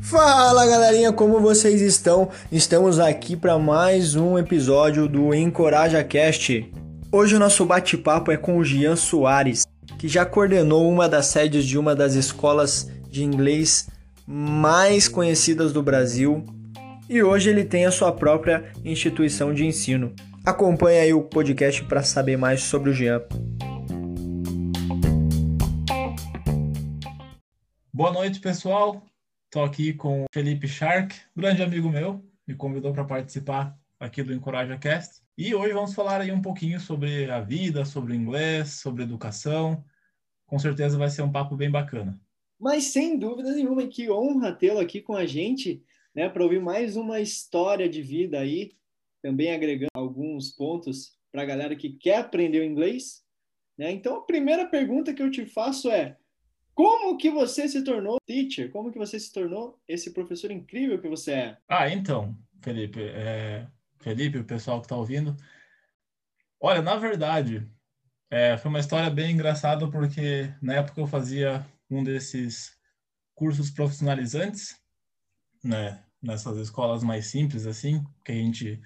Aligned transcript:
Fala 0.00 0.66
galerinha, 0.66 1.12
como 1.12 1.40
vocês 1.40 1.80
estão? 1.80 2.28
Estamos 2.50 3.00
aqui 3.00 3.34
para 3.34 3.58
mais 3.58 4.14
um 4.14 4.38
episódio 4.38 5.08
do 5.08 5.34
Encoraja 5.34 6.04
Cast. 6.04 6.70
Hoje 7.10 7.34
o 7.34 7.38
nosso 7.38 7.64
bate-papo 7.64 8.30
é 8.30 8.36
com 8.36 8.58
o 8.58 8.64
Gian 8.64 8.94
Soares, 8.94 9.66
que 9.98 10.08
já 10.08 10.26
coordenou 10.26 10.90
uma 10.90 11.08
das 11.08 11.26
sedes 11.26 11.64
de 11.64 11.78
uma 11.78 11.94
das 11.94 12.14
escolas 12.14 12.90
de 13.10 13.24
inglês 13.24 13.88
mais 14.26 15.08
conhecidas 15.08 15.72
do 15.72 15.82
Brasil 15.82 16.44
e 17.08 17.22
hoje 17.22 17.50
ele 17.50 17.64
tem 17.64 17.84
a 17.86 17.90
sua 17.90 18.12
própria 18.12 18.64
instituição 18.84 19.52
de 19.52 19.66
ensino. 19.66 20.12
Acompanhe 20.44 20.98
aí 20.98 21.14
o 21.14 21.22
podcast 21.22 21.84
para 21.84 22.02
saber 22.02 22.36
mais 22.36 22.62
sobre 22.62 22.90
o 22.90 22.92
Jean. 22.92 23.22
Boa 27.94 28.10
noite, 28.10 28.40
pessoal. 28.40 29.06
Estou 29.44 29.62
aqui 29.62 29.92
com 29.92 30.22
o 30.22 30.26
Felipe 30.32 30.66
Shark, 30.66 31.14
grande 31.36 31.62
amigo 31.62 31.90
meu, 31.90 32.24
me 32.46 32.54
convidou 32.54 32.90
para 32.90 33.04
participar 33.04 33.78
aqui 34.00 34.22
do 34.22 34.32
Encoraja 34.32 34.78
Cast. 34.78 35.20
E 35.36 35.54
hoje 35.54 35.74
vamos 35.74 35.92
falar 35.92 36.22
aí 36.22 36.32
um 36.32 36.40
pouquinho 36.40 36.80
sobre 36.80 37.30
a 37.30 37.42
vida, 37.42 37.84
sobre 37.84 38.14
o 38.14 38.16
inglês, 38.16 38.80
sobre 38.80 39.02
educação. 39.02 39.84
Com 40.46 40.58
certeza 40.58 40.96
vai 40.96 41.10
ser 41.10 41.20
um 41.20 41.30
papo 41.30 41.54
bem 41.54 41.70
bacana. 41.70 42.18
Mas 42.58 42.84
sem 42.84 43.18
dúvida 43.18 43.52
nenhuma, 43.52 43.86
que 43.86 44.10
honra 44.10 44.54
tê-lo 44.54 44.80
aqui 44.80 45.02
com 45.02 45.14
a 45.14 45.26
gente, 45.26 45.84
né, 46.14 46.30
para 46.30 46.42
ouvir 46.42 46.62
mais 46.62 46.96
uma 46.96 47.20
história 47.20 47.90
de 47.90 48.00
vida 48.00 48.40
aí, 48.40 48.72
também 49.20 49.52
agregando 49.52 49.90
alguns 49.92 50.50
pontos 50.50 51.14
para 51.30 51.42
a 51.42 51.46
galera 51.46 51.76
que 51.76 51.90
quer 51.90 52.20
aprender 52.20 52.60
o 52.60 52.64
inglês. 52.64 53.22
Né? 53.76 53.92
Então, 53.92 54.16
a 54.16 54.22
primeira 54.22 54.66
pergunta 54.66 55.12
que 55.12 55.22
eu 55.22 55.30
te 55.30 55.44
faço 55.44 55.90
é: 55.90 56.16
como 56.74 57.16
que 57.16 57.30
você 57.30 57.68
se 57.68 57.82
tornou 57.84 58.18
teacher? 58.26 58.70
Como 58.70 58.90
que 58.90 58.98
você 58.98 59.18
se 59.18 59.32
tornou 59.32 59.78
esse 59.86 60.12
professor 60.12 60.50
incrível 60.50 61.00
que 61.00 61.08
você 61.08 61.32
é? 61.32 61.58
Ah, 61.68 61.88
então, 61.88 62.36
Felipe, 62.60 63.00
é... 63.02 63.66
Felipe, 64.02 64.38
o 64.38 64.44
pessoal 64.44 64.80
que 64.80 64.86
está 64.86 64.96
ouvindo. 64.96 65.36
Olha, 66.60 66.82
na 66.82 66.96
verdade, 66.96 67.68
é, 68.30 68.56
foi 68.56 68.68
uma 68.68 68.80
história 68.80 69.08
bem 69.08 69.32
engraçada 69.32 69.88
porque 69.90 70.52
na 70.60 70.74
época 70.74 71.00
eu 71.00 71.06
fazia 71.06 71.64
um 71.90 72.02
desses 72.02 72.76
cursos 73.34 73.70
profissionalizantes, 73.70 74.80
né, 75.62 76.04
nessas 76.20 76.56
escolas 76.56 77.02
mais 77.02 77.26
simples 77.26 77.66
assim, 77.66 78.04
que 78.24 78.32
a 78.32 78.34
gente 78.34 78.80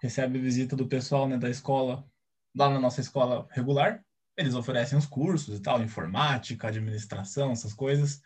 recebe 0.00 0.38
visita 0.38 0.76
do 0.76 0.86
pessoal, 0.86 1.28
né, 1.28 1.36
da 1.36 1.50
escola, 1.50 2.06
lá 2.54 2.70
na 2.70 2.80
nossa 2.80 3.00
escola 3.00 3.46
regular. 3.50 4.04
Eles 4.36 4.54
oferecem 4.54 4.98
os 4.98 5.06
cursos 5.06 5.58
e 5.58 5.62
tal, 5.62 5.82
informática, 5.82 6.68
administração, 6.68 7.52
essas 7.52 7.72
coisas. 7.72 8.20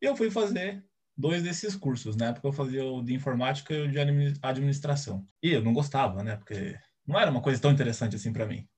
E 0.00 0.06
eu 0.06 0.16
fui 0.16 0.30
fazer 0.30 0.84
dois 1.16 1.42
desses 1.42 1.74
cursos, 1.74 2.16
né? 2.16 2.32
Porque 2.32 2.46
eu 2.46 2.52
fazia 2.52 2.84
o 2.84 3.02
de 3.02 3.14
informática 3.14 3.74
e 3.74 3.82
o 3.82 3.90
de 3.90 3.98
administração. 4.42 5.26
E 5.42 5.52
eu 5.52 5.62
não 5.62 5.72
gostava, 5.72 6.22
né? 6.22 6.36
Porque 6.36 6.78
não 7.06 7.18
era 7.18 7.30
uma 7.30 7.42
coisa 7.42 7.60
tão 7.60 7.70
interessante 7.70 8.16
assim 8.16 8.32
para 8.32 8.46
mim. 8.46 8.68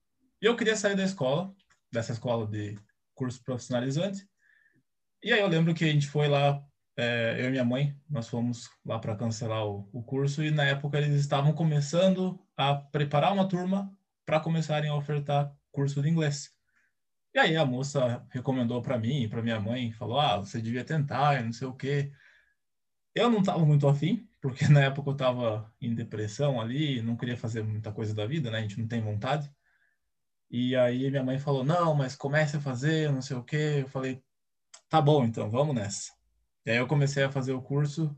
E 0.40 0.46
eu 0.46 0.56
queria 0.56 0.76
sair 0.76 0.96
da 0.96 1.04
escola, 1.04 1.52
dessa 1.92 2.12
escola 2.12 2.46
de 2.46 2.78
curso 3.14 3.42
profissionalizante, 3.42 4.28
e 5.22 5.32
aí 5.32 5.40
eu 5.40 5.48
lembro 5.48 5.74
que 5.74 5.84
a 5.84 5.88
gente 5.88 6.06
foi 6.06 6.28
lá, 6.28 6.64
é, 6.96 7.36
eu 7.40 7.48
e 7.48 7.50
minha 7.50 7.64
mãe, 7.64 7.96
nós 8.08 8.28
fomos 8.28 8.70
lá 8.86 9.00
para 9.00 9.16
cancelar 9.16 9.66
o, 9.66 9.88
o, 9.92 10.00
curso 10.00 10.44
e 10.44 10.50
na 10.52 10.62
época 10.64 10.96
eles 10.98 11.18
estavam 11.18 11.52
começando 11.52 12.38
a 12.56 12.76
preparar 12.76 13.32
uma 13.32 13.48
turma 13.48 13.92
para 14.24 14.38
começarem 14.38 14.88
a 14.88 14.94
ofertar 14.94 15.52
curso 15.78 16.02
de 16.02 16.08
inglês. 16.08 16.52
E 17.34 17.38
aí 17.38 17.56
a 17.56 17.64
moça 17.64 18.26
recomendou 18.30 18.82
para 18.82 18.98
mim, 18.98 19.28
para 19.28 19.42
minha 19.42 19.60
mãe, 19.60 19.92
falou: 19.92 20.18
"Ah, 20.20 20.38
você 20.38 20.60
devia 20.60 20.84
tentar, 20.84 21.44
não 21.44 21.52
sei 21.52 21.68
o 21.68 21.74
quê". 21.74 22.12
Eu 23.14 23.30
não 23.30 23.40
estava 23.40 23.64
muito 23.64 23.86
afim, 23.88 24.28
porque 24.40 24.66
na 24.68 24.80
época 24.84 25.10
eu 25.10 25.12
estava 25.12 25.72
em 25.80 25.94
depressão 25.94 26.60
ali, 26.60 27.02
não 27.02 27.16
queria 27.16 27.36
fazer 27.36 27.62
muita 27.62 27.92
coisa 27.92 28.14
da 28.14 28.26
vida, 28.26 28.50
né? 28.50 28.58
A 28.58 28.62
gente 28.62 28.80
não 28.80 28.88
tem 28.88 29.00
vontade. 29.00 29.50
E 30.50 30.76
aí 30.76 31.10
minha 31.10 31.22
mãe 31.22 31.38
falou: 31.38 31.64
"Não, 31.64 31.94
mas 31.94 32.16
comece 32.16 32.56
a 32.56 32.60
fazer, 32.60 33.12
não 33.12 33.22
sei 33.22 33.36
o 33.36 33.44
quê". 33.44 33.80
Eu 33.82 33.88
falei: 33.88 34.22
tá 34.88 35.00
bom, 35.02 35.24
então 35.24 35.50
vamos 35.50 35.74
nessa. 35.74 36.12
E 36.66 36.70
aí 36.72 36.78
eu 36.78 36.88
comecei 36.88 37.24
a 37.24 37.30
fazer 37.32 37.52
o 37.52 37.62
curso, 37.62 38.16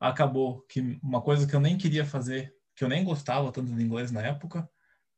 acabou 0.00 0.62
que 0.68 1.00
uma 1.02 1.22
coisa 1.22 1.46
que 1.46 1.56
eu 1.56 1.60
nem 1.60 1.78
queria 1.78 2.04
fazer, 2.06 2.54
que 2.76 2.84
eu 2.84 2.88
nem 2.88 3.04
gostava 3.04 3.52
tanto 3.52 3.74
de 3.74 3.84
inglês 3.84 4.12
na 4.12 4.22
época, 4.22 4.68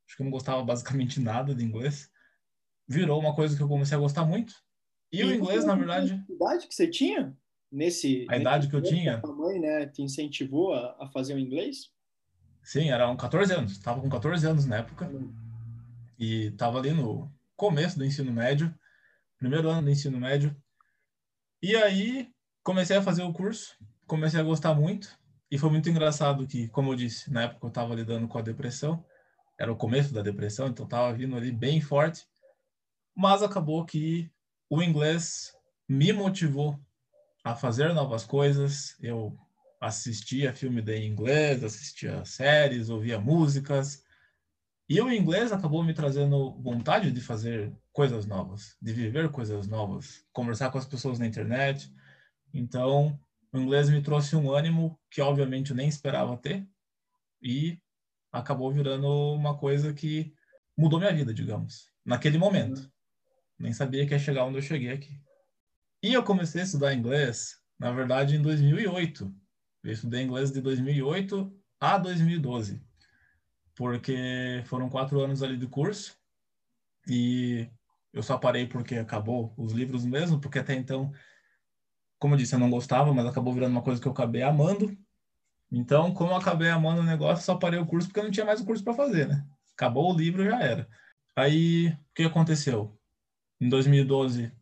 acho 0.06 0.16
que 0.16 0.22
eu 0.22 0.24
não 0.24 0.30
gostava 0.30 0.62
basicamente 0.64 1.20
nada 1.20 1.54
de 1.54 1.64
inglês, 1.64 2.10
virou 2.86 3.18
uma 3.18 3.34
coisa 3.34 3.56
que 3.56 3.62
eu 3.62 3.68
comecei 3.68 3.96
a 3.96 4.00
gostar 4.00 4.24
muito. 4.24 4.54
E, 5.12 5.20
e 5.20 5.24
o 5.24 5.34
inglês, 5.34 5.64
na 5.64 5.74
verdade. 5.74 6.12
A 6.28 6.32
idade 6.32 6.66
que 6.66 6.74
você 6.74 6.88
tinha? 6.88 7.36
Nesse, 7.70 8.26
a 8.28 8.36
idade 8.36 8.68
que 8.68 8.76
eu 8.76 8.82
tinha. 8.82 9.20
A 9.22 9.26
mãe, 9.26 9.60
né, 9.60 9.86
te 9.86 10.02
incentivou 10.02 10.74
a, 10.74 10.96
a 11.00 11.08
fazer 11.08 11.34
o 11.34 11.38
inglês? 11.38 11.90
Sim, 12.62 12.90
eram 12.90 13.16
14 13.16 13.52
anos. 13.52 13.72
Estava 13.72 14.00
com 14.00 14.08
14 14.08 14.46
anos 14.46 14.66
na 14.66 14.76
época. 14.76 15.06
Hum. 15.06 15.32
E 16.18 16.46
estava 16.46 16.78
ali 16.78 16.92
no 16.92 17.30
começo 17.56 17.98
do 17.98 18.04
ensino 18.04 18.32
médio, 18.32 18.74
primeiro 19.38 19.68
ano 19.68 19.82
do 19.82 19.90
ensino 19.90 20.18
médio. 20.18 20.54
E 21.62 21.74
aí 21.76 22.30
comecei 22.62 22.96
a 22.96 23.02
fazer 23.02 23.22
o 23.22 23.32
curso, 23.32 23.76
comecei 24.06 24.40
a 24.40 24.44
gostar 24.44 24.74
muito 24.74 25.16
e 25.50 25.58
foi 25.58 25.70
muito 25.70 25.88
engraçado 25.88 26.46
que, 26.46 26.68
como 26.68 26.92
eu 26.92 26.96
disse, 26.96 27.30
na 27.30 27.42
época 27.42 27.66
eu 27.66 27.68
estava 27.68 27.94
lidando 27.94 28.26
com 28.26 28.38
a 28.38 28.42
depressão, 28.42 29.04
era 29.58 29.72
o 29.72 29.76
começo 29.76 30.12
da 30.12 30.22
depressão, 30.22 30.68
então 30.68 30.84
estava 30.84 31.12
vindo 31.12 31.36
ali 31.36 31.52
bem 31.52 31.80
forte, 31.80 32.26
mas 33.14 33.42
acabou 33.42 33.84
que 33.84 34.30
o 34.68 34.82
inglês 34.82 35.52
me 35.88 36.12
motivou 36.12 36.78
a 37.44 37.54
fazer 37.54 37.92
novas 37.92 38.24
coisas. 38.24 38.96
Eu 39.00 39.38
assistia 39.80 40.54
filme 40.54 40.80
em 40.92 41.06
inglês, 41.06 41.62
assistia 41.62 42.24
séries, 42.24 42.88
ouvia 42.88 43.20
músicas. 43.20 44.02
E 44.88 45.00
o 45.00 45.12
inglês 45.12 45.52
acabou 45.52 45.82
me 45.82 45.94
trazendo 45.94 46.54
vontade 46.60 47.12
de 47.12 47.20
fazer 47.20 47.72
coisas 47.92 48.26
novas, 48.26 48.76
de 48.80 48.92
viver 48.92 49.30
coisas 49.30 49.66
novas, 49.66 50.26
conversar 50.32 50.70
com 50.70 50.78
as 50.78 50.86
pessoas 50.86 51.18
na 51.18 51.26
internet. 51.26 51.90
Então, 52.52 53.18
o 53.52 53.58
inglês 53.58 53.88
me 53.88 54.02
trouxe 54.02 54.36
um 54.36 54.50
ânimo 54.50 54.98
que, 55.10 55.20
obviamente, 55.20 55.70
eu 55.70 55.76
nem 55.76 55.88
esperava 55.88 56.36
ter 56.36 56.66
e 57.40 57.78
acabou 58.34 58.70
virando 58.72 59.06
uma 59.34 59.56
coisa 59.56 59.94
que 59.94 60.34
mudou 60.76 60.98
minha 60.98 61.14
vida, 61.14 61.32
digamos, 61.32 61.88
naquele 62.04 62.36
momento. 62.36 62.80
Uhum. 62.80 62.90
Nem 63.60 63.72
sabia 63.72 64.04
que 64.06 64.12
ia 64.12 64.18
chegar 64.18 64.44
onde 64.44 64.58
eu 64.58 64.62
cheguei 64.62 64.90
aqui. 64.90 65.20
E 66.02 66.12
eu 66.12 66.22
comecei 66.22 66.60
a 66.60 66.64
estudar 66.64 66.92
inglês, 66.92 67.60
na 67.78 67.92
verdade, 67.92 68.34
em 68.34 68.42
2008. 68.42 69.32
Eu 69.84 69.92
estudei 69.92 70.22
inglês 70.22 70.50
de 70.50 70.60
2008 70.60 71.56
a 71.80 71.96
2012, 71.96 72.82
porque 73.76 74.62
foram 74.66 74.90
quatro 74.90 75.20
anos 75.20 75.42
ali 75.42 75.56
de 75.56 75.68
curso 75.68 76.18
e 77.06 77.68
eu 78.12 78.22
só 78.22 78.36
parei 78.36 78.66
porque 78.66 78.96
acabou 78.96 79.54
os 79.56 79.72
livros 79.72 80.04
mesmo, 80.04 80.40
porque 80.40 80.58
até 80.58 80.74
então, 80.74 81.12
como 82.18 82.34
eu 82.34 82.38
disse, 82.38 82.54
eu 82.54 82.58
não 82.58 82.70
gostava, 82.70 83.14
mas 83.14 83.26
acabou 83.26 83.52
virando 83.52 83.72
uma 83.72 83.82
coisa 83.82 84.00
que 84.00 84.08
eu 84.08 84.12
acabei 84.12 84.42
amando. 84.42 84.96
Então, 85.70 86.12
como 86.14 86.32
eu 86.32 86.36
acabei 86.36 86.70
amando 86.70 87.00
o 87.00 87.04
negócio, 87.04 87.44
só 87.44 87.56
parei 87.56 87.78
o 87.78 87.86
curso 87.86 88.08
porque 88.08 88.20
eu 88.20 88.24
não 88.24 88.30
tinha 88.30 88.46
mais 88.46 88.60
o 88.60 88.64
curso 88.64 88.84
para 88.84 88.94
fazer, 88.94 89.28
né? 89.28 89.44
Acabou 89.72 90.12
o 90.12 90.16
livro, 90.16 90.44
já 90.44 90.60
era. 90.60 90.88
Aí, 91.36 91.88
o 91.88 92.14
que 92.14 92.22
aconteceu? 92.22 92.96
Em 93.60 93.68
2012, 93.68 94.52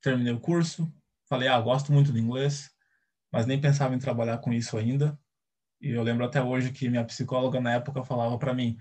terminei 0.00 0.32
o 0.32 0.40
curso, 0.40 0.92
falei, 1.28 1.48
ah, 1.48 1.60
gosto 1.60 1.92
muito 1.92 2.12
de 2.12 2.20
inglês, 2.20 2.70
mas 3.30 3.46
nem 3.46 3.60
pensava 3.60 3.94
em 3.94 3.98
trabalhar 3.98 4.38
com 4.38 4.52
isso 4.52 4.76
ainda. 4.76 5.18
E 5.80 5.90
eu 5.90 6.02
lembro 6.02 6.24
até 6.24 6.40
hoje 6.40 6.70
que 6.70 6.88
minha 6.88 7.04
psicóloga 7.04 7.60
na 7.60 7.72
época 7.72 8.04
falava 8.04 8.38
para 8.38 8.54
mim: 8.54 8.78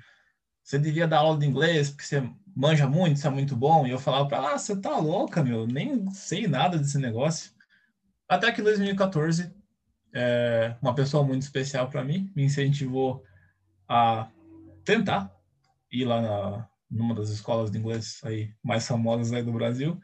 você 0.63 0.77
devia 0.77 1.07
dar 1.07 1.19
aula 1.19 1.39
de 1.39 1.45
inglês 1.45 1.89
porque 1.89 2.05
você 2.05 2.21
manja 2.55 2.87
muito, 2.87 3.19
você 3.19 3.27
é 3.27 3.31
muito 3.31 3.55
bom. 3.55 3.87
E 3.87 3.91
eu 3.91 3.99
falava 3.99 4.27
para 4.27 4.37
ela, 4.37 4.53
ah, 4.53 4.57
você 4.57 4.79
tá 4.79 4.97
louca, 4.97 5.43
meu, 5.43 5.65
nem 5.65 6.09
sei 6.11 6.47
nada 6.47 6.77
desse 6.77 6.97
negócio. 6.99 7.51
Até 8.29 8.51
que 8.51 8.61
em 8.61 8.63
2014, 8.63 9.53
é, 10.13 10.75
uma 10.81 10.93
pessoa 10.93 11.23
muito 11.23 11.43
especial 11.43 11.89
para 11.89 12.03
mim 12.03 12.31
me 12.35 12.43
incentivou 12.43 13.23
a 13.87 14.29
tentar 14.83 15.31
ir 15.91 16.05
lá 16.05 16.21
na, 16.21 16.69
numa 16.89 17.15
das 17.15 17.29
escolas 17.29 17.71
de 17.71 17.77
inglês 17.77 18.19
aí 18.23 18.53
mais 18.63 18.87
famosas 18.87 19.31
aí 19.31 19.43
do 19.43 19.51
Brasil 19.51 19.99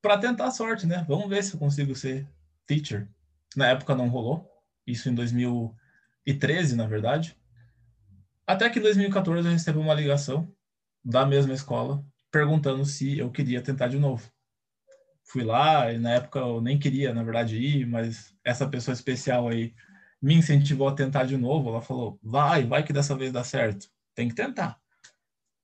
para 0.00 0.18
tentar 0.18 0.46
a 0.46 0.50
sorte, 0.50 0.86
né? 0.86 1.04
Vamos 1.06 1.28
ver 1.28 1.42
se 1.42 1.54
eu 1.54 1.60
consigo 1.60 1.94
ser 1.94 2.26
teacher. 2.66 3.08
Na 3.56 3.68
época 3.68 3.94
não 3.94 4.08
rolou, 4.08 4.48
isso 4.86 5.08
em 5.08 5.14
2013, 5.14 6.76
na 6.76 6.86
verdade. 6.86 7.36
Até 8.46 8.68
que 8.70 8.78
em 8.78 8.82
2014 8.82 9.46
eu 9.46 9.52
recebi 9.52 9.78
uma 9.78 9.94
ligação 9.94 10.50
da 11.04 11.26
mesma 11.26 11.52
escola 11.52 12.04
perguntando 12.30 12.84
se 12.84 13.18
eu 13.18 13.30
queria 13.30 13.60
tentar 13.60 13.88
de 13.88 13.98
novo. 13.98 14.30
Fui 15.30 15.44
lá 15.44 15.92
e 15.92 15.98
na 15.98 16.14
época 16.14 16.40
eu 16.40 16.60
nem 16.60 16.76
queria, 16.76 17.14
na 17.14 17.22
verdade, 17.22 17.56
ir, 17.56 17.86
mas 17.86 18.34
essa 18.44 18.68
pessoa 18.68 18.92
especial 18.92 19.46
aí 19.46 19.72
me 20.20 20.34
incentivou 20.34 20.88
a 20.88 20.94
tentar 20.94 21.24
de 21.24 21.36
novo. 21.36 21.68
Ela 21.68 21.80
falou: 21.80 22.18
vai, 22.20 22.66
vai 22.66 22.82
que 22.82 22.92
dessa 22.92 23.14
vez 23.14 23.30
dá 23.30 23.44
certo. 23.44 23.88
Tem 24.12 24.28
que 24.28 24.34
tentar. 24.34 24.80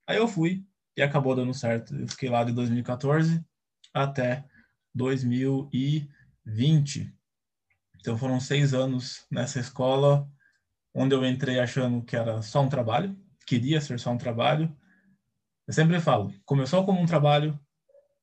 Aí 0.06 0.18
eu 0.18 0.28
fui 0.28 0.64
e 0.96 1.02
acabou 1.02 1.34
dando 1.34 1.52
certo. 1.52 1.96
Eu 1.96 2.06
fiquei 2.06 2.28
lá 2.28 2.44
de 2.44 2.52
2014 2.52 3.44
até 3.92 4.44
2020. 4.94 7.12
Então 7.98 8.16
foram 8.16 8.38
seis 8.38 8.72
anos 8.72 9.26
nessa 9.28 9.58
escola, 9.58 10.30
onde 10.94 11.12
eu 11.12 11.26
entrei 11.26 11.58
achando 11.58 12.04
que 12.04 12.14
era 12.14 12.40
só 12.40 12.62
um 12.62 12.68
trabalho, 12.68 13.18
queria 13.44 13.80
ser 13.80 13.98
só 13.98 14.12
um 14.12 14.18
trabalho. 14.18 14.72
Eu 15.66 15.74
sempre 15.74 15.98
falo, 15.98 16.32
começou 16.44 16.86
como 16.86 17.00
um 17.00 17.06
trabalho, 17.06 17.58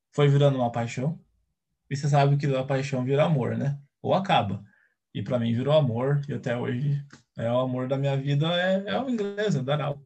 foi 0.10 0.30
virando 0.30 0.57
uma 0.57 0.72
paixão, 0.72 1.19
e 1.94 1.95
você 1.95 2.10
sabe 2.10 2.38
que 2.38 2.48
da 2.48 2.63
paixão 2.63 3.06
vira 3.06 3.24
amor, 3.24 3.56
né? 3.56 3.80
Ou 4.01 4.16
acaba. 4.16 4.63
E 5.13 5.22
para 5.22 5.38
mim 5.38 5.54
virou 5.54 5.75
amor, 5.75 6.22
e 6.28 6.34
até 6.34 6.57
hoje 6.57 7.00
é 7.38 7.51
o 7.51 7.60
amor 7.60 7.88
da 7.88 8.00
minha 8.00 8.18
vida, 8.18 8.48
é, 8.60 8.84
é 8.88 9.00
o 9.00 9.07
inglês, 9.07 9.56
é 9.56 9.62
dar 9.62 9.80
aula. 9.80 10.01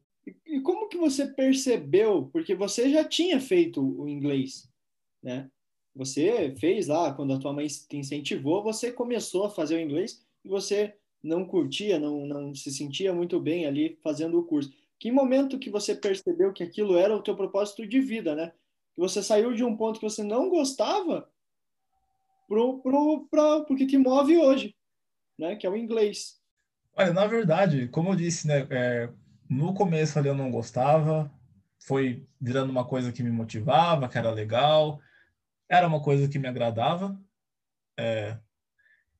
E 0.46 0.60
como 0.60 0.86
que 0.90 0.98
você 0.98 1.26
percebeu? 1.26 2.28
Porque 2.30 2.54
você 2.54 2.90
já 2.90 3.02
tinha 3.04 3.40
feito 3.40 3.80
o 3.82 4.06
inglês, 4.06 4.68
né? 5.22 5.50
Você 5.94 6.54
fez 6.60 6.88
lá, 6.88 7.14
quando 7.14 7.32
a 7.32 7.38
tua 7.38 7.54
mãe 7.54 7.66
te 7.66 7.96
incentivou, 7.96 8.62
você 8.62 8.92
começou 8.92 9.46
a 9.46 9.50
fazer 9.50 9.76
o 9.76 9.80
inglês 9.80 10.22
e 10.44 10.48
você 10.50 10.94
não 11.22 11.46
curtia, 11.46 11.98
não, 11.98 12.26
não 12.26 12.54
se 12.54 12.70
sentia 12.70 13.14
muito 13.14 13.40
bem 13.40 13.64
ali 13.64 13.98
fazendo 14.02 14.38
o 14.38 14.44
curso. 14.44 14.70
Que 15.00 15.10
momento 15.10 15.58
que 15.58 15.70
você 15.70 15.94
percebeu 15.94 16.52
que 16.52 16.62
aquilo 16.62 16.98
era 16.98 17.16
o 17.16 17.22
teu 17.22 17.34
propósito 17.34 17.86
de 17.86 17.98
vida, 17.98 18.34
né? 18.34 18.52
Que 18.94 19.00
você 19.00 19.22
saiu 19.22 19.54
de 19.54 19.64
um 19.64 19.74
ponto 19.74 19.98
que 19.98 20.08
você 20.08 20.22
não 20.22 20.50
gostava 20.50 21.26
pro, 22.48 22.80
pro, 22.80 23.28
pro, 23.30 23.76
que 23.76 23.86
te 23.86 23.98
move 23.98 24.36
hoje, 24.38 24.74
né? 25.38 25.54
Que 25.56 25.66
é 25.66 25.70
o 25.70 25.76
inglês. 25.76 26.40
Olha, 26.96 27.12
na 27.12 27.26
verdade, 27.26 27.86
como 27.88 28.10
eu 28.10 28.16
disse, 28.16 28.48
né? 28.48 28.66
É, 28.70 29.08
no 29.48 29.74
começo 29.74 30.18
ali 30.18 30.28
eu 30.28 30.34
não 30.34 30.50
gostava, 30.50 31.30
foi 31.78 32.26
virando 32.40 32.70
uma 32.70 32.84
coisa 32.84 33.12
que 33.12 33.22
me 33.22 33.30
motivava, 33.30 34.08
que 34.08 34.18
era 34.18 34.30
legal 34.30 35.00
era 35.68 35.86
uma 35.86 36.00
coisa 36.00 36.28
que 36.28 36.38
me 36.38 36.48
agradava. 36.48 37.20
É, 37.98 38.38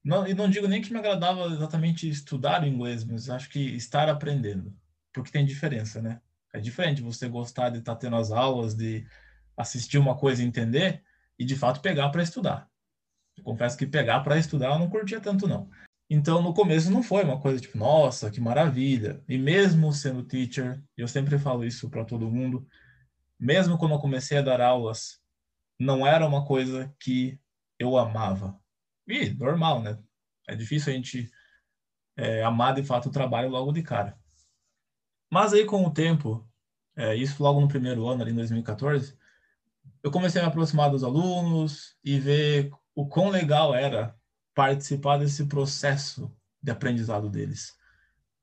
não, 0.03 0.27
e 0.27 0.33
não 0.33 0.49
digo 0.49 0.67
nem 0.67 0.81
que 0.81 0.93
me 0.93 0.99
agradava 0.99 1.45
exatamente 1.47 2.09
estudar 2.09 2.67
inglês, 2.67 3.05
mas 3.05 3.29
acho 3.29 3.51
que 3.51 3.61
estar 3.77 4.09
aprendendo, 4.09 4.75
porque 5.13 5.31
tem 5.31 5.45
diferença, 5.45 6.01
né? 6.01 6.21
É 6.53 6.59
diferente 6.59 7.03
você 7.03 7.29
gostar 7.29 7.69
de 7.69 7.79
estar 7.79 7.97
tendo 7.97 8.17
as 8.17 8.31
aulas, 8.31 8.75
de 8.75 9.07
assistir 9.57 9.99
uma 9.99 10.17
coisa 10.17 10.43
e 10.43 10.47
entender, 10.47 11.03
e 11.39 11.45
de 11.45 11.55
fato 11.55 11.81
pegar 11.81 12.09
para 12.09 12.23
estudar. 12.23 12.71
Eu 13.39 13.45
confesso 13.45 13.77
que 13.77 13.87
pegar 13.87 14.21
para 14.21 14.39
estudar 14.39 14.73
eu 14.73 14.79
não 14.79 14.91
curtia 14.91 15.21
tanto, 15.21 15.47
não. 15.47 15.71
Então, 16.11 16.43
no 16.43 16.55
começo 16.55 16.91
não 16.91 17.03
foi 17.03 17.23
uma 17.23 17.41
coisa 17.41 17.61
tipo, 17.61 17.77
nossa, 17.77 18.31
que 18.31 18.41
maravilha. 18.41 19.23
E 19.29 19.39
mesmo 19.39 19.93
sendo 19.93 20.23
teacher, 20.23 20.83
eu 20.97 21.07
sempre 21.07 21.39
falo 21.39 21.65
isso 21.65 21.89
para 21.91 22.05
todo 22.05 22.31
mundo, 22.31 22.67
mesmo 23.39 23.79
quando 23.79 23.93
eu 23.93 23.99
comecei 23.99 24.39
a 24.39 24.43
dar 24.43 24.61
aulas 24.61 25.21
não 25.79 26.07
era 26.07 26.27
uma 26.27 26.45
coisa 26.45 26.93
que 26.99 27.39
eu 27.79 27.97
amava. 27.97 28.59
E 29.07 29.31
normal, 29.31 29.81
né? 29.81 29.99
É 30.49 30.57
difícil 30.57 30.93
a 30.93 30.97
gente 30.97 31.31
é, 32.17 32.43
amar 32.43 32.75
de 32.75 32.83
fato 32.83 33.09
o 33.09 33.13
trabalho 33.13 33.49
logo 33.49 33.71
de 33.71 33.83
cara. 33.83 34.19
Mas 35.31 35.53
aí 35.53 35.65
com 35.65 35.85
o 35.85 35.93
tempo, 35.93 36.49
é, 36.97 37.15
isso 37.15 37.43
logo 37.43 37.61
no 37.61 37.69
primeiro 37.69 38.09
ano, 38.09 38.23
ali 38.23 38.33
em 38.33 38.37
2014, 38.37 39.17
eu 40.03 40.11
comecei 40.11 40.41
a 40.41 40.45
me 40.45 40.51
aproximar 40.51 40.91
dos 40.91 41.05
alunos 41.05 41.97
e 42.03 42.19
ver 42.19 42.71
o 42.99 43.07
quão 43.07 43.29
legal 43.29 43.77
era 43.77 44.13
participar 44.53 45.19
desse 45.19 45.47
processo 45.47 46.37
de 46.61 46.73
aprendizado 46.73 47.31
deles. 47.31 47.77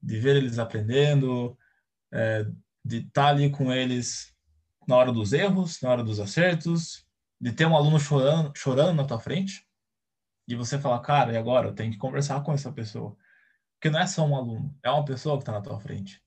De 0.02 0.18
ver 0.18 0.38
eles 0.38 0.57
aprendendo, 0.57 1.57
é, 2.10 2.46
de 2.81 3.00
estar 3.00 3.28
ali 3.31 3.50
com 3.50 3.69
eles 3.69 4.34
na 4.88 4.96
hora 4.96 5.12
dos 5.12 5.34
erros, 5.34 5.81
na 5.81 5.90
hora 5.90 6.02
dos 6.02 6.22
acertos, 6.22 7.06
de 7.38 7.52
ter 7.52 7.66
um 7.66 7.75
aluno 7.75 8.00
chorando, 8.00 8.54
chorando 8.56 8.96
na 8.96 9.04
tua 9.04 9.19
frente 9.19 9.68
e 10.48 10.56
você 10.56 10.80
falar, 10.80 11.01
cara, 11.01 11.34
e 11.34 11.38
agora? 11.38 11.74
Tenho 11.74 11.92
que 11.92 11.98
conversar 11.98 12.42
com 12.42 12.54
essa 12.54 12.72
pessoa. 12.72 13.13
Porque 13.74 13.90
não 13.90 14.00
é 14.00 14.08
só 14.08 14.25
um 14.25 14.38
aluno, 14.38 14.74
é 14.81 14.90
uma 14.90 15.04
pessoa 15.04 15.36
que 15.36 15.42
está 15.42 15.51
na 15.51 15.62
tua 15.62 15.81
frente. 15.81 16.24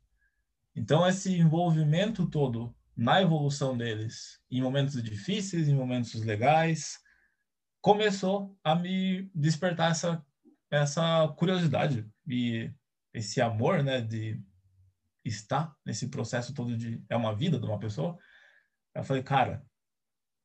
Então, 0.76 1.08
esse 1.08 1.34
envolvimento 1.34 2.28
todo 2.28 2.76
na 2.94 3.22
evolução 3.22 3.74
deles, 3.74 4.38
em 4.50 4.60
momentos 4.60 5.02
difíceis, 5.02 5.66
em 5.66 5.74
momentos 5.74 6.22
legais, 6.22 6.98
começou 7.80 8.56
a 8.62 8.74
me 8.74 9.30
despertar 9.34 9.90
essa, 9.90 10.24
essa 10.70 11.28
curiosidade 11.36 12.08
e 12.26 12.72
esse 13.14 13.40
amor, 13.40 13.82
né, 13.82 14.00
de 14.00 14.42
estar 15.24 15.74
nesse 15.84 16.08
processo 16.08 16.54
todo 16.54 16.76
de 16.76 17.02
é 17.08 17.16
uma 17.16 17.34
vida 17.34 17.58
de 17.58 17.66
uma 17.66 17.78
pessoa. 17.78 18.18
Eu 18.94 19.04
falei, 19.04 19.22
cara, 19.22 19.64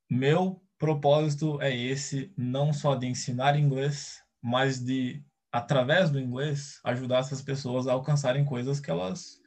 meu 0.09 0.63
propósito 0.77 1.61
é 1.61 1.75
esse, 1.75 2.33
não 2.37 2.73
só 2.73 2.95
de 2.95 3.07
ensinar 3.07 3.57
inglês, 3.57 4.21
mas 4.41 4.83
de, 4.83 5.23
através 5.51 6.09
do 6.09 6.19
inglês, 6.19 6.79
ajudar 6.83 7.19
essas 7.19 7.41
pessoas 7.41 7.87
a 7.87 7.93
alcançarem 7.93 8.43
coisas 8.43 8.79
que 8.79 8.91
elas 8.91 9.41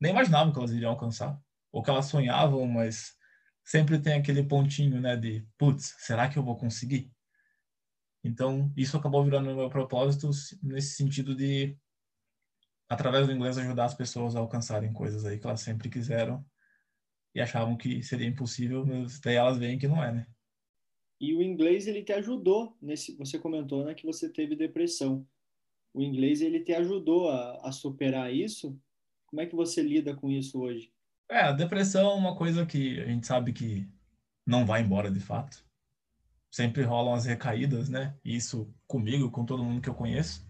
nem 0.00 0.12
imaginavam 0.12 0.52
que 0.52 0.58
elas 0.58 0.72
iriam 0.72 0.90
alcançar, 0.90 1.38
ou 1.72 1.82
que 1.82 1.90
elas 1.90 2.06
sonhavam, 2.06 2.66
mas 2.66 3.14
sempre 3.64 3.98
tem 3.98 4.14
aquele 4.14 4.42
pontinho, 4.42 5.00
né, 5.00 5.16
de, 5.16 5.46
putz, 5.56 5.94
será 5.98 6.28
que 6.28 6.38
eu 6.38 6.42
vou 6.42 6.56
conseguir? 6.56 7.10
Então, 8.22 8.72
isso 8.76 8.96
acabou 8.96 9.24
virando 9.24 9.54
meu 9.54 9.68
propósito 9.68 10.30
nesse 10.62 10.94
sentido 10.96 11.34
de, 11.34 11.76
através 12.88 13.26
do 13.26 13.32
inglês, 13.32 13.58
ajudar 13.58 13.86
as 13.86 13.94
pessoas 13.94 14.36
a 14.36 14.40
alcançarem 14.40 14.92
coisas 14.92 15.24
aí 15.24 15.38
que 15.38 15.46
elas 15.46 15.60
sempre 15.60 15.90
quiseram 15.90 16.44
e 17.34 17.40
achavam 17.40 17.76
que 17.76 18.02
seria 18.02 18.26
impossível, 18.26 18.86
mas 18.86 19.20
daí 19.20 19.34
elas 19.34 19.58
veem 19.58 19.78
que 19.78 19.88
não 19.88 20.02
é, 20.02 20.12
né? 20.12 20.26
E 21.20 21.34
o 21.34 21.42
inglês 21.42 21.86
ele 21.86 22.02
te 22.02 22.12
ajudou 22.12 22.76
nesse, 22.80 23.16
você 23.16 23.38
comentou, 23.38 23.84
né, 23.84 23.94
que 23.94 24.06
você 24.06 24.30
teve 24.30 24.54
depressão. 24.54 25.26
O 25.92 26.02
inglês 26.02 26.40
ele 26.40 26.60
te 26.60 26.72
ajudou 26.72 27.28
a, 27.28 27.68
a 27.68 27.72
superar 27.72 28.32
isso. 28.32 28.78
Como 29.26 29.40
é 29.40 29.46
que 29.46 29.54
você 29.54 29.82
lida 29.82 30.14
com 30.14 30.30
isso 30.30 30.60
hoje? 30.60 30.93
É, 31.34 31.40
a 31.40 31.52
depressão 31.52 32.12
é 32.12 32.14
uma 32.14 32.36
coisa 32.36 32.64
que 32.64 33.00
a 33.00 33.06
gente 33.06 33.26
sabe 33.26 33.52
que 33.52 33.90
não 34.46 34.64
vai 34.64 34.82
embora 34.82 35.10
de 35.10 35.18
fato. 35.18 35.64
Sempre 36.48 36.84
rolam 36.84 37.12
as 37.12 37.24
recaídas, 37.24 37.88
né? 37.88 38.16
Isso 38.24 38.72
comigo, 38.86 39.28
com 39.32 39.44
todo 39.44 39.64
mundo 39.64 39.80
que 39.80 39.88
eu 39.88 39.96
conheço. 39.96 40.46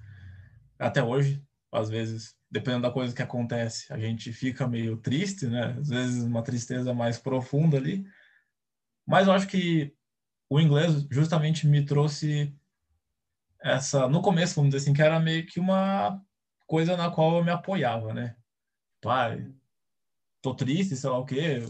Até 0.78 1.02
hoje, 1.02 1.42
às 1.72 1.88
vezes 1.88 2.36
dependendo 2.50 2.82
da 2.82 2.90
coisa 2.90 3.14
que 3.14 3.22
acontece, 3.22 3.90
a 3.90 3.98
gente 3.98 4.30
fica 4.30 4.68
meio 4.68 4.98
triste, 4.98 5.46
né? 5.46 5.74
Às 5.80 5.88
vezes 5.88 6.22
uma 6.22 6.42
tristeza 6.42 6.92
mais 6.92 7.18
profunda 7.18 7.78
ali. 7.78 8.06
Mas 9.06 9.26
eu 9.26 9.32
acho 9.32 9.46
que 9.46 9.96
o 10.50 10.60
inglês 10.60 11.06
justamente 11.10 11.66
me 11.66 11.82
trouxe 11.82 12.54
essa, 13.58 14.06
no 14.06 14.20
começo, 14.20 14.56
vamos 14.56 14.74
dizer 14.74 14.84
assim, 14.84 14.94
que 14.94 15.00
era 15.00 15.18
meio 15.18 15.46
que 15.46 15.58
uma 15.58 16.22
coisa 16.66 16.94
na 16.94 17.10
qual 17.10 17.38
eu 17.38 17.44
me 17.44 17.50
apoiava, 17.50 18.12
né? 18.12 18.36
Pai, 19.00 19.50
tô 20.44 20.54
triste, 20.54 20.96
sei 20.96 21.10
lá 21.10 21.18
o 21.18 21.24
quê, 21.24 21.60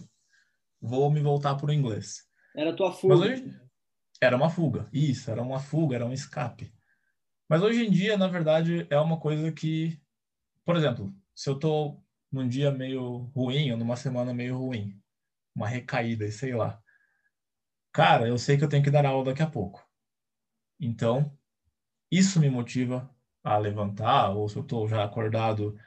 vou 0.80 1.10
me 1.10 1.20
voltar 1.20 1.54
para 1.54 1.70
o 1.70 1.72
inglês. 1.72 2.26
Era 2.54 2.76
tua 2.76 2.92
fuga. 2.92 3.14
Hoje, 3.14 3.60
era 4.20 4.36
uma 4.36 4.50
fuga, 4.50 4.88
isso, 4.92 5.30
era 5.30 5.40
uma 5.42 5.58
fuga, 5.58 5.96
era 5.96 6.06
um 6.06 6.12
escape. 6.12 6.74
Mas 7.48 7.62
hoje 7.62 7.86
em 7.86 7.90
dia, 7.90 8.16
na 8.16 8.28
verdade, 8.28 8.86
é 8.90 8.98
uma 8.98 9.18
coisa 9.18 9.52
que 9.52 10.00
por 10.64 10.76
exemplo, 10.76 11.14
se 11.34 11.50
eu 11.50 11.58
tô 11.58 12.02
num 12.32 12.48
dia 12.48 12.70
meio 12.70 13.30
ruim 13.34 13.70
ou 13.70 13.76
numa 13.76 13.96
semana 13.96 14.32
meio 14.32 14.56
ruim, 14.56 14.98
uma 15.54 15.68
recaída, 15.68 16.30
sei 16.30 16.54
lá. 16.54 16.82
Cara, 17.92 18.26
eu 18.26 18.38
sei 18.38 18.56
que 18.56 18.64
eu 18.64 18.68
tenho 18.68 18.82
que 18.82 18.90
dar 18.90 19.04
aula 19.04 19.26
daqui 19.26 19.42
a 19.42 19.50
pouco. 19.50 19.86
Então, 20.80 21.38
isso 22.10 22.40
me 22.40 22.48
motiva 22.48 23.14
a 23.42 23.58
levantar, 23.58 24.30
ou 24.30 24.48
se 24.48 24.56
eu 24.56 24.62
estou 24.62 24.88
já 24.88 25.04
acordado, 25.04 25.78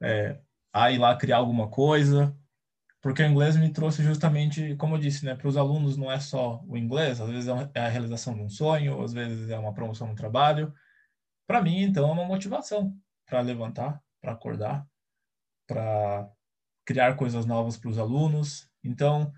é, 0.00 0.40
a 0.74 0.90
ir 0.90 0.98
lá 0.98 1.16
criar 1.16 1.36
alguma 1.36 1.68
coisa, 1.68 2.36
porque 3.00 3.22
o 3.22 3.26
inglês 3.26 3.56
me 3.56 3.72
trouxe 3.72 4.02
justamente, 4.02 4.74
como 4.76 4.96
eu 4.96 4.98
disse, 4.98 5.24
né, 5.24 5.36
para 5.36 5.46
os 5.46 5.56
alunos 5.56 5.96
não 5.96 6.10
é 6.10 6.18
só 6.18 6.64
o 6.66 6.76
inglês, 6.76 7.20
às 7.20 7.30
vezes 7.30 7.48
é, 7.48 7.70
é 7.74 7.80
a 7.82 7.88
realização 7.88 8.34
de 8.34 8.42
um 8.42 8.48
sonho, 8.48 9.00
às 9.00 9.12
vezes 9.12 9.50
é 9.50 9.58
uma 9.58 9.72
promoção 9.72 10.08
no 10.08 10.16
trabalho. 10.16 10.74
Para 11.46 11.62
mim, 11.62 11.82
então, 11.82 12.08
é 12.08 12.12
uma 12.12 12.24
motivação 12.24 12.98
para 13.24 13.40
levantar, 13.40 14.02
para 14.20 14.32
acordar, 14.32 14.84
para 15.66 16.28
criar 16.84 17.14
coisas 17.14 17.46
novas 17.46 17.76
para 17.76 17.90
os 17.90 17.98
alunos. 17.98 18.68
Então, 18.82 19.32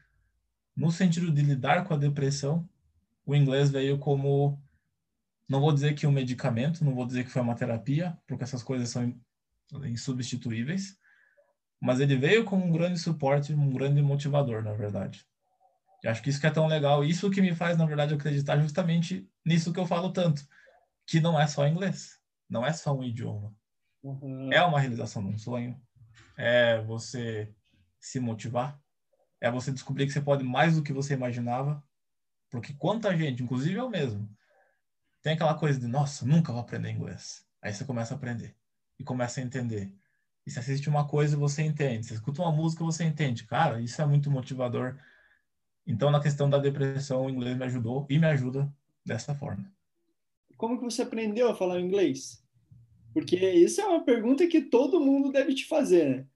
no 0.75 0.91
sentido 0.91 1.31
de 1.31 1.43
lidar 1.43 1.85
com 1.85 1.93
a 1.93 1.99
depressão, 1.99 2.67
o 3.27 3.35
inglês 3.35 3.71
veio 3.71 3.99
como 3.99 4.63
não 5.49 5.61
vou 5.61 5.73
dizer 5.73 5.95
que 5.95 6.07
um 6.07 6.13
medicamento, 6.13 6.85
não 6.85 6.95
vou 6.95 7.07
dizer 7.07 7.25
que 7.25 7.31
foi 7.31 7.43
uma 7.43 7.55
terapia, 7.55 8.19
porque 8.27 8.43
essas 8.43 8.63
coisas 8.63 8.89
são 8.89 9.15
insubstituíveis, 9.85 10.99
mas 11.81 12.01
ele 12.01 12.17
veio 12.17 12.45
como 12.45 12.65
um 12.65 12.73
grande 12.73 12.99
suporte, 12.99 13.53
um 13.53 13.71
grande 13.71 14.01
motivador, 14.03 14.63
na 14.63 14.73
verdade. 14.73 15.27
E 16.03 16.09
acho 16.09 16.23
que 16.23 16.31
isso 16.31 16.41
que 16.41 16.47
é 16.47 16.51
tão 16.51 16.67
legal, 16.67 17.05
isso 17.05 17.31
que 17.31 17.41
me 17.41 17.55
faz, 17.55 17.77
na 17.77 17.87
verdade, 17.87 18.15
acreditar 18.15 18.59
justamente 18.59 19.29
nisso 19.45 19.73
que 19.73 19.81
eu 19.81 19.87
falo 19.87 20.13
tanto, 20.13 20.47
que 21.07 21.21
não 21.21 21.41
é 21.41 21.47
só 21.47 21.67
inglês, 21.67 22.21
não 22.49 22.65
é 22.65 22.73
só 22.73 22.97
um 22.97 23.03
idioma. 23.03 23.55
Uhum. 24.03 24.53
É 24.53 24.63
uma 24.63 24.79
realização 24.79 25.25
de 25.27 25.35
um 25.35 25.39
sonho. 25.39 25.81
É 26.37 26.81
você 26.83 27.53
se 27.99 28.21
motivar. 28.21 28.81
É 29.41 29.51
você 29.51 29.73
descobrir 29.73 30.07
que 30.07 30.13
você 30.13 30.21
pode 30.21 30.45
mais 30.45 30.77
do 30.77 30.83
que 30.83 30.93
você 30.93 31.15
imaginava. 31.15 31.83
Porque 32.51 32.73
quanta 32.75 33.17
gente, 33.17 33.43
inclusive 33.43 33.75
eu 33.75 33.91
mesmo, 33.91 34.31
tem 35.23 35.33
aquela 35.33 35.55
coisa 35.55 35.79
de, 35.79 35.89
nossa, 35.89 36.25
nunca 36.25 36.53
vou 36.53 36.61
aprender 36.61 36.91
inglês. 36.91 37.45
Aí 37.61 37.73
você 37.73 37.85
começa 37.85 38.15
a 38.15 38.17
aprender 38.17 38.57
e 38.99 39.05
começa 39.05 39.41
a 39.41 39.43
entender. 39.43 39.93
E 40.47 40.51
você 40.51 40.61
assiste 40.61 40.89
uma 40.89 41.07
coisa 41.07 41.37
você 41.37 41.63
entende. 41.63 42.07
Você 42.07 42.15
escuta 42.15 42.41
uma 42.41 42.53
música 42.53 42.85
você 42.85 43.05
entende. 43.05 43.45
Cara, 43.45 43.81
isso 43.81 44.01
é 44.01 44.07
muito 44.07 44.31
motivador. 44.31 44.97
Então, 45.85 46.11
na 46.11 46.21
questão 46.21 46.49
da 46.49 46.59
depressão, 46.59 47.27
o 47.27 47.31
inglês 47.31 47.57
me 47.57 47.65
ajudou 47.65 48.07
e 48.09 48.19
me 48.19 48.27
ajuda 48.27 48.73
dessa 49.05 49.35
forma. 49.35 49.65
Como 50.57 50.79
que 50.79 50.85
você 50.85 51.03
aprendeu 51.03 51.51
a 51.51 51.55
falar 51.55 51.81
inglês? 51.81 52.43
Porque 53.13 53.37
isso 53.37 53.81
é 53.81 53.87
uma 53.87 54.05
pergunta 54.05 54.47
que 54.47 54.61
todo 54.61 55.01
mundo 55.01 55.33
deve 55.33 55.55
te 55.55 55.67
fazer, 55.67 56.09
né? 56.09 56.27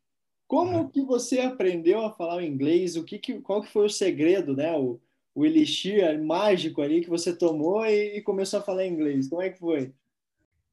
Como 0.47 0.79
é. 0.79 0.88
que 0.90 1.02
você 1.02 1.40
aprendeu 1.40 2.05
a 2.05 2.12
falar 2.12 2.43
inglês? 2.43 2.97
O 2.97 3.05
que, 3.05 3.19
que 3.19 3.40
qual 3.40 3.62
que 3.62 3.71
foi 3.71 3.87
o 3.87 3.90
segredo, 3.90 4.57
né? 4.57 4.76
O, 4.76 5.00
o 5.35 5.47
elixir 5.47 6.21
mágico 6.21 6.83
ali 6.83 7.00
que 7.00 7.09
você 7.09 7.37
tomou 7.37 7.87
e, 7.87 8.17
e 8.17 8.23
começou 8.23 8.59
a 8.59 8.62
falar 8.62 8.87
inglês? 8.87 9.29
Como 9.29 9.43
é 9.43 9.50
que 9.50 9.59
foi? 9.59 9.93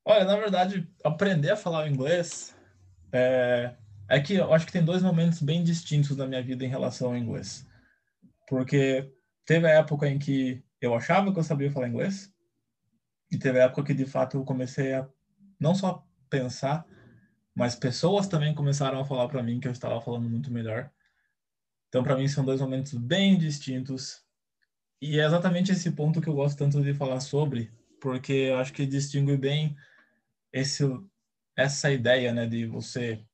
Olha, 0.03 0.25
na 0.25 0.35
verdade, 0.35 0.87
aprender 1.03 1.51
a 1.51 1.57
falar 1.57 1.87
inglês 1.87 2.56
é, 3.11 3.75
é 4.09 4.19
que 4.19 4.35
eu 4.35 4.53
acho 4.53 4.65
que 4.65 4.71
tem 4.71 4.83
dois 4.83 5.01
momentos 5.01 5.41
bem 5.41 5.63
distintos 5.63 6.15
na 6.15 6.27
minha 6.27 6.41
vida 6.41 6.65
em 6.65 6.69
relação 6.69 7.09
ao 7.09 7.17
inglês. 7.17 7.67
Porque 8.47 9.11
teve 9.45 9.67
a 9.67 9.71
época 9.71 10.07
em 10.07 10.17
que 10.19 10.63
eu 10.79 10.93
achava 10.93 11.31
que 11.31 11.39
eu 11.39 11.43
sabia 11.43 11.71
falar 11.71 11.89
inglês, 11.89 12.33
e 13.31 13.37
teve 13.37 13.59
a 13.59 13.65
época 13.65 13.83
que 13.83 13.93
de 13.93 14.05
fato 14.05 14.37
eu 14.37 14.45
comecei 14.45 14.93
a 14.93 15.07
não 15.59 15.75
só 15.75 16.05
pensar, 16.29 16.85
mas 17.55 17.75
pessoas 17.75 18.27
também 18.27 18.53
começaram 18.53 18.99
a 18.99 19.05
falar 19.05 19.27
para 19.27 19.43
mim 19.43 19.59
que 19.59 19.67
eu 19.67 19.71
estava 19.71 19.99
falando 19.99 20.29
muito 20.29 20.51
melhor. 20.51 20.91
Então, 21.89 22.03
para 22.03 22.15
mim, 22.15 22.27
são 22.27 22.45
dois 22.45 22.61
momentos 22.61 22.93
bem 22.93 23.37
distintos. 23.37 24.23
E 25.01 25.19
é 25.19 25.25
exatamente 25.25 25.71
esse 25.71 25.91
ponto 25.91 26.21
que 26.21 26.27
eu 26.27 26.35
gosto 26.35 26.57
tanto 26.57 26.81
de 26.81 26.93
falar 26.93 27.19
sobre, 27.19 27.71
porque 28.01 28.33
eu 28.33 28.57
acho 28.57 28.73
que 28.73 28.85
distingue 28.85 29.37
bem 29.37 29.75
esse, 30.51 30.83
essa 31.57 31.91
ideia 31.91 32.31
né, 32.31 32.45
de 32.45 32.67
você 32.67 33.25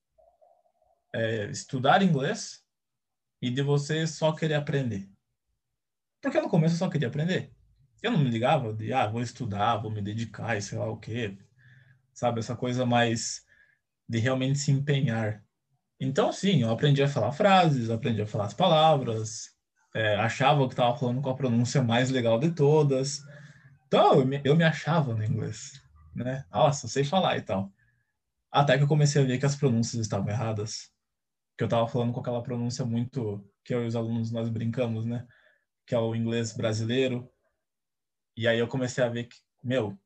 é, 1.13 1.45
estudar 1.47 2.01
inglês 2.01 2.63
e 3.41 3.49
de 3.49 3.61
você 3.61 4.07
só 4.07 4.31
querer 4.31 4.55
aprender. 4.55 5.09
Porque 6.21 6.39
no 6.39 6.49
começo 6.49 6.75
eu 6.75 6.79
só 6.79 6.89
queria 6.89 7.09
aprender. 7.09 7.51
Eu 8.01 8.11
não 8.11 8.19
me 8.19 8.29
ligava 8.29 8.73
de, 8.73 8.93
ah, 8.93 9.07
vou 9.07 9.21
estudar, 9.21 9.77
vou 9.77 9.91
me 9.91 10.01
dedicar 10.01 10.57
e 10.57 10.61
sei 10.61 10.77
lá 10.77 10.89
o 10.89 10.97
quê. 10.97 11.37
Sabe, 12.13 12.39
essa 12.39 12.55
coisa 12.55 12.85
mais 12.85 13.43
de 14.07 14.19
realmente 14.19 14.57
se 14.57 14.71
empenhar. 14.71 15.43
Então, 15.99 16.31
sim, 16.31 16.61
eu 16.61 16.71
aprendi 16.71 17.03
a 17.03 17.07
falar 17.07 17.31
frases, 17.33 17.89
aprendi 17.89 18.21
a 18.21 18.27
falar 18.27 18.45
as 18.45 18.53
palavras, 18.53 19.49
é, 19.93 20.15
achava 20.15 20.65
que 20.67 20.73
estava 20.73 20.97
falando 20.97 21.21
com 21.21 21.29
a 21.29 21.35
pronúncia 21.35 21.81
mais 21.81 22.09
legal 22.09 22.39
de 22.39 22.51
todas. 22.51 23.19
Então, 23.87 24.19
eu 24.19 24.25
me, 24.25 24.41
eu 24.43 24.55
me 24.55 24.63
achava 24.63 25.13
no 25.13 25.23
inglês, 25.23 25.81
né? 26.15 26.45
Nossa, 26.51 26.87
sei 26.87 27.03
falar 27.03 27.37
e 27.37 27.41
tal. 27.41 27.71
Até 28.53 28.77
que 28.77 28.83
eu 28.83 28.87
comecei 28.87 29.19
a 29.19 29.25
ver 29.25 29.39
que 29.39 29.47
as 29.47 29.55
pronúncias 29.55 29.99
estavam 29.99 30.29
erradas. 30.29 30.91
Que 31.57 31.63
eu 31.63 31.65
estava 31.65 31.87
falando 31.87 32.13
com 32.13 32.19
aquela 32.19 32.43
pronúncia 32.43 32.85
muito 32.85 33.43
que 33.65 33.73
eu 33.73 33.83
e 33.83 33.87
os 33.87 33.95
alunos 33.95 34.31
nós 34.31 34.47
brincamos, 34.47 35.05
né? 35.05 35.25
Que 35.87 35.95
é 35.95 35.97
o 35.97 36.15
inglês 36.15 36.55
brasileiro. 36.55 37.27
E 38.37 38.47
aí 38.47 38.59
eu 38.59 38.67
comecei 38.67 39.03
a 39.03 39.09
ver 39.09 39.23
que, 39.23 39.37
meu, 39.63 39.97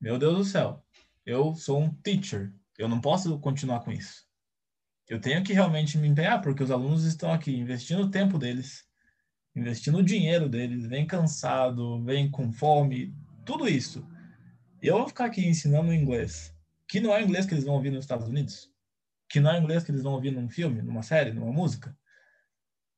meu 0.00 0.16
Deus 0.16 0.38
do 0.38 0.44
céu, 0.44 0.84
eu 1.24 1.56
sou 1.56 1.82
um 1.82 1.92
teacher. 1.92 2.54
Eu 2.78 2.88
não 2.88 3.00
posso 3.00 3.36
continuar 3.40 3.80
com 3.80 3.90
isso. 3.90 4.24
Eu 5.08 5.20
tenho 5.20 5.42
que 5.42 5.52
realmente 5.52 5.98
me 5.98 6.06
empenhar, 6.06 6.40
porque 6.42 6.62
os 6.62 6.70
alunos 6.70 7.04
estão 7.04 7.32
aqui 7.32 7.52
investindo 7.52 8.02
o 8.02 8.10
tempo 8.10 8.38
deles, 8.38 8.84
investindo 9.56 9.98
o 9.98 10.04
dinheiro 10.04 10.48
deles, 10.48 10.86
vem 10.86 11.04
cansado, 11.04 12.00
vem 12.04 12.30
com 12.30 12.52
fome, 12.52 13.12
tudo 13.44 13.68
isso. 13.68 14.06
E 14.80 14.86
eu 14.86 14.98
vou 14.98 15.08
ficar 15.08 15.26
aqui 15.26 15.46
ensinando 15.46 15.92
inglês, 15.92 16.55
que 16.88 17.00
não 17.00 17.14
é 17.14 17.20
o 17.20 17.24
inglês 17.24 17.46
que 17.46 17.54
eles 17.54 17.64
vão 17.64 17.74
ouvir 17.74 17.90
nos 17.90 18.04
Estados 18.04 18.28
Unidos, 18.28 18.72
que 19.28 19.40
não 19.40 19.50
é 19.50 19.58
o 19.58 19.62
inglês 19.62 19.82
que 19.82 19.90
eles 19.90 20.02
vão 20.02 20.12
ouvir 20.12 20.30
num 20.30 20.48
filme, 20.48 20.82
numa 20.82 21.02
série, 21.02 21.32
numa 21.32 21.52
música. 21.52 21.96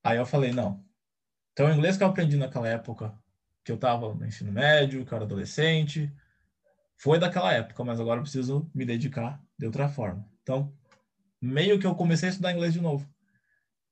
Aí 0.05 0.19
eu 0.19 0.27
falei, 0.27 0.53
não. 0.53 0.85
Então, 1.53 1.67
o 1.67 1.73
inglês 1.73 1.97
que 1.97 2.03
eu 2.03 2.09
aprendi 2.09 2.37
naquela 2.37 2.69
época, 2.69 3.13
que 3.65 3.73
eu 3.73 3.77
estava 3.77 4.15
no 4.15 4.27
ensino 4.27 4.53
médio, 4.53 5.05
que 5.05 5.13
eu 5.13 5.17
era 5.17 5.25
adolescente, 5.25 6.13
foi 6.97 7.19
daquela 7.19 7.53
época, 7.53 7.83
mas 7.85 8.01
agora 8.01 8.19
eu 8.19 8.23
preciso 8.23 8.71
me 8.75 8.85
dedicar 8.85 9.43
de 9.59 9.67
outra 9.67 9.89
forma. 9.89 10.29
Então, 10.43 10.73
meio 11.41 11.79
que 11.79 11.87
eu 11.87 11.95
comecei 11.95 12.29
a 12.29 12.31
estudar 12.31 12.53
inglês 12.53 12.73
de 12.73 12.81
novo. 12.81 13.09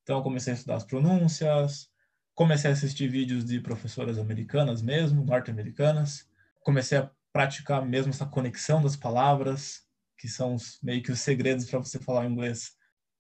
Então, 0.03 0.19
eu 0.19 0.23
comecei 0.23 0.53
a 0.53 0.57
estudar 0.57 0.76
as 0.76 0.85
pronúncias, 0.85 1.91
comecei 2.35 2.71
a 2.71 2.73
assistir 2.73 3.09
vídeos 3.09 3.45
de 3.45 3.61
professoras 3.61 4.19
americanas 4.19 4.83
mesmo, 4.83 5.25
norte-americanas, 5.25 6.29
comecei 6.61 6.99
a 6.99 7.11
praticar 7.33 7.85
mesmo 7.85 8.11
essa 8.11 8.26
conexão 8.26 8.83
das 8.83 8.97
palavras, 8.97 9.86
que 10.18 10.28
são 10.28 10.54
os, 10.54 10.78
meio 10.82 11.02
que 11.02 11.12
os 11.12 11.20
segredos 11.20 11.68
para 11.68 11.78
você 11.78 11.99
falar 11.99 12.26
inglês. 12.26 12.73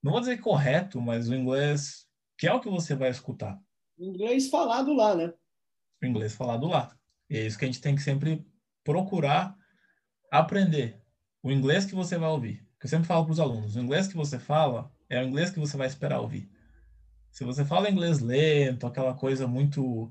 Não 0.02 0.12
vou 0.12 0.20
dizer 0.20 0.38
correto, 0.38 1.00
mas 1.00 1.28
o 1.28 1.34
inglês 1.34 2.06
que 2.38 2.46
é 2.46 2.52
o 2.52 2.60
que 2.60 2.68
você 2.68 2.94
vai 2.94 3.10
escutar. 3.10 3.58
Inglês 3.98 4.48
falado 4.48 4.92
lá, 4.92 5.14
né? 5.14 5.32
O 6.02 6.06
inglês 6.06 6.34
falado 6.34 6.66
lá. 6.66 6.94
E 7.30 7.38
é 7.38 7.46
isso 7.46 7.58
que 7.58 7.64
a 7.64 7.68
gente 7.68 7.80
tem 7.80 7.94
que 7.94 8.02
sempre 8.02 8.46
procurar 8.84 9.56
aprender. 10.30 11.00
O 11.42 11.50
inglês 11.50 11.86
que 11.86 11.94
você 11.94 12.18
vai 12.18 12.28
ouvir. 12.28 12.66
Eu 12.86 12.88
sempre 12.88 13.08
falo 13.08 13.24
para 13.24 13.32
os 13.32 13.40
alunos, 13.40 13.74
o 13.74 13.80
inglês 13.80 14.06
que 14.06 14.14
você 14.14 14.38
fala 14.38 14.92
é 15.10 15.20
o 15.20 15.26
inglês 15.26 15.50
que 15.50 15.58
você 15.58 15.76
vai 15.76 15.88
esperar 15.88 16.20
ouvir. 16.20 16.48
Se 17.32 17.42
você 17.42 17.64
fala 17.64 17.90
inglês 17.90 18.20
lento, 18.20 18.86
aquela 18.86 19.12
coisa 19.12 19.48
muito 19.48 20.08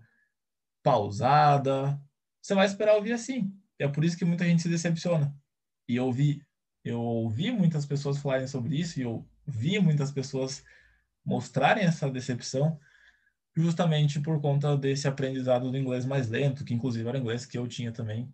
pausada, 0.83 1.97
você 2.41 2.53
vai 2.53 2.65
esperar 2.65 2.95
ouvir 2.95 3.13
assim. 3.13 3.49
É 3.79 3.87
por 3.87 4.03
isso 4.03 4.17
que 4.17 4.25
muita 4.25 4.43
gente 4.43 4.61
se 4.61 4.67
decepciona. 4.67 5.33
E 5.87 5.95
eu 5.95 6.05
ouvi, 6.05 6.41
eu 6.85 7.01
ouvi 7.01 7.51
muitas 7.51 7.85
pessoas 7.85 8.19
falarem 8.19 8.47
sobre 8.47 8.79
isso 8.79 8.99
e 8.99 9.03
eu 9.03 9.27
vi 9.45 9.79
muitas 9.79 10.11
pessoas 10.11 10.63
mostrarem 11.25 11.83
essa 11.83 12.09
decepção 12.09 12.79
justamente 13.55 14.19
por 14.19 14.39
conta 14.39 14.77
desse 14.77 15.07
aprendizado 15.07 15.71
do 15.71 15.77
inglês 15.77 16.05
mais 16.05 16.29
lento, 16.29 16.63
que 16.63 16.73
inclusive 16.73 17.07
era 17.09 17.17
inglês 17.17 17.45
que 17.45 17.57
eu 17.57 17.67
tinha 17.67 17.91
também 17.91 18.31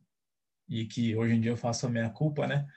e 0.68 0.86
que 0.86 1.16
hoje 1.16 1.34
em 1.36 1.40
dia 1.40 1.52
eu 1.52 1.58
faço 1.58 1.86
a 1.86 1.90
minha 1.90 2.10
culpa, 2.10 2.46
né? 2.46 2.68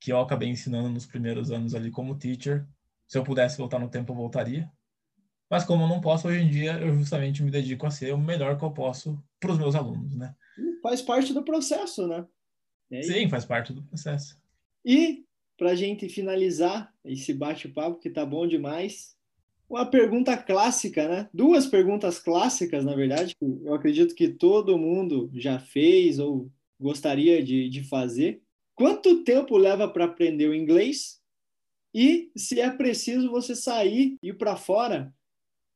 Que 0.00 0.12
eu 0.12 0.20
acabei 0.20 0.48
ensinando 0.48 0.88
nos 0.88 1.06
primeiros 1.06 1.50
anos 1.50 1.74
ali 1.74 1.90
como 1.90 2.18
teacher. 2.18 2.66
Se 3.06 3.18
eu 3.18 3.24
pudesse 3.24 3.58
voltar 3.58 3.78
no 3.78 3.90
tempo, 3.90 4.12
eu 4.12 4.16
voltaria. 4.16 4.70
Mas 5.50 5.64
como 5.64 5.84
eu 5.84 5.88
não 5.88 6.00
posso 6.00 6.28
hoje 6.28 6.40
em 6.40 6.50
dia, 6.50 6.78
eu 6.78 6.94
justamente 6.94 7.42
me 7.42 7.50
dedico 7.50 7.86
a 7.86 7.90
ser 7.90 8.14
o 8.14 8.18
melhor 8.18 8.56
que 8.56 8.64
eu 8.64 8.70
posso 8.70 9.22
para 9.40 9.52
os 9.52 9.58
meus 9.58 9.74
alunos, 9.74 10.14
né? 10.14 10.34
Faz 10.82 11.02
parte 11.02 11.34
do 11.34 11.42
processo, 11.42 12.06
né? 12.06 12.24
Sim, 13.02 13.28
faz 13.28 13.44
parte 13.44 13.72
do 13.72 13.82
processo. 13.82 14.38
E 14.88 15.22
para 15.58 15.72
a 15.72 15.74
gente 15.74 16.08
finalizar 16.08 16.90
esse 17.04 17.34
bate-papo 17.34 17.98
que 17.98 18.08
tá 18.08 18.24
bom 18.24 18.46
demais, 18.46 19.14
uma 19.68 19.84
pergunta 19.84 20.34
clássica, 20.34 21.06
né? 21.06 21.28
Duas 21.30 21.66
perguntas 21.66 22.18
clássicas, 22.18 22.86
na 22.86 22.94
verdade, 22.94 23.36
que 23.36 23.44
eu 23.44 23.74
acredito 23.74 24.14
que 24.14 24.28
todo 24.28 24.78
mundo 24.78 25.30
já 25.34 25.58
fez 25.58 26.18
ou 26.18 26.50
gostaria 26.80 27.44
de, 27.44 27.68
de 27.68 27.84
fazer. 27.84 28.40
Quanto 28.74 29.24
tempo 29.24 29.58
leva 29.58 29.86
para 29.86 30.06
aprender 30.06 30.48
o 30.48 30.54
inglês? 30.54 31.20
E 31.92 32.30
se 32.34 32.58
é 32.58 32.70
preciso 32.70 33.30
você 33.30 33.54
sair 33.54 34.16
e 34.22 34.28
ir 34.28 34.38
para 34.38 34.56
fora 34.56 35.12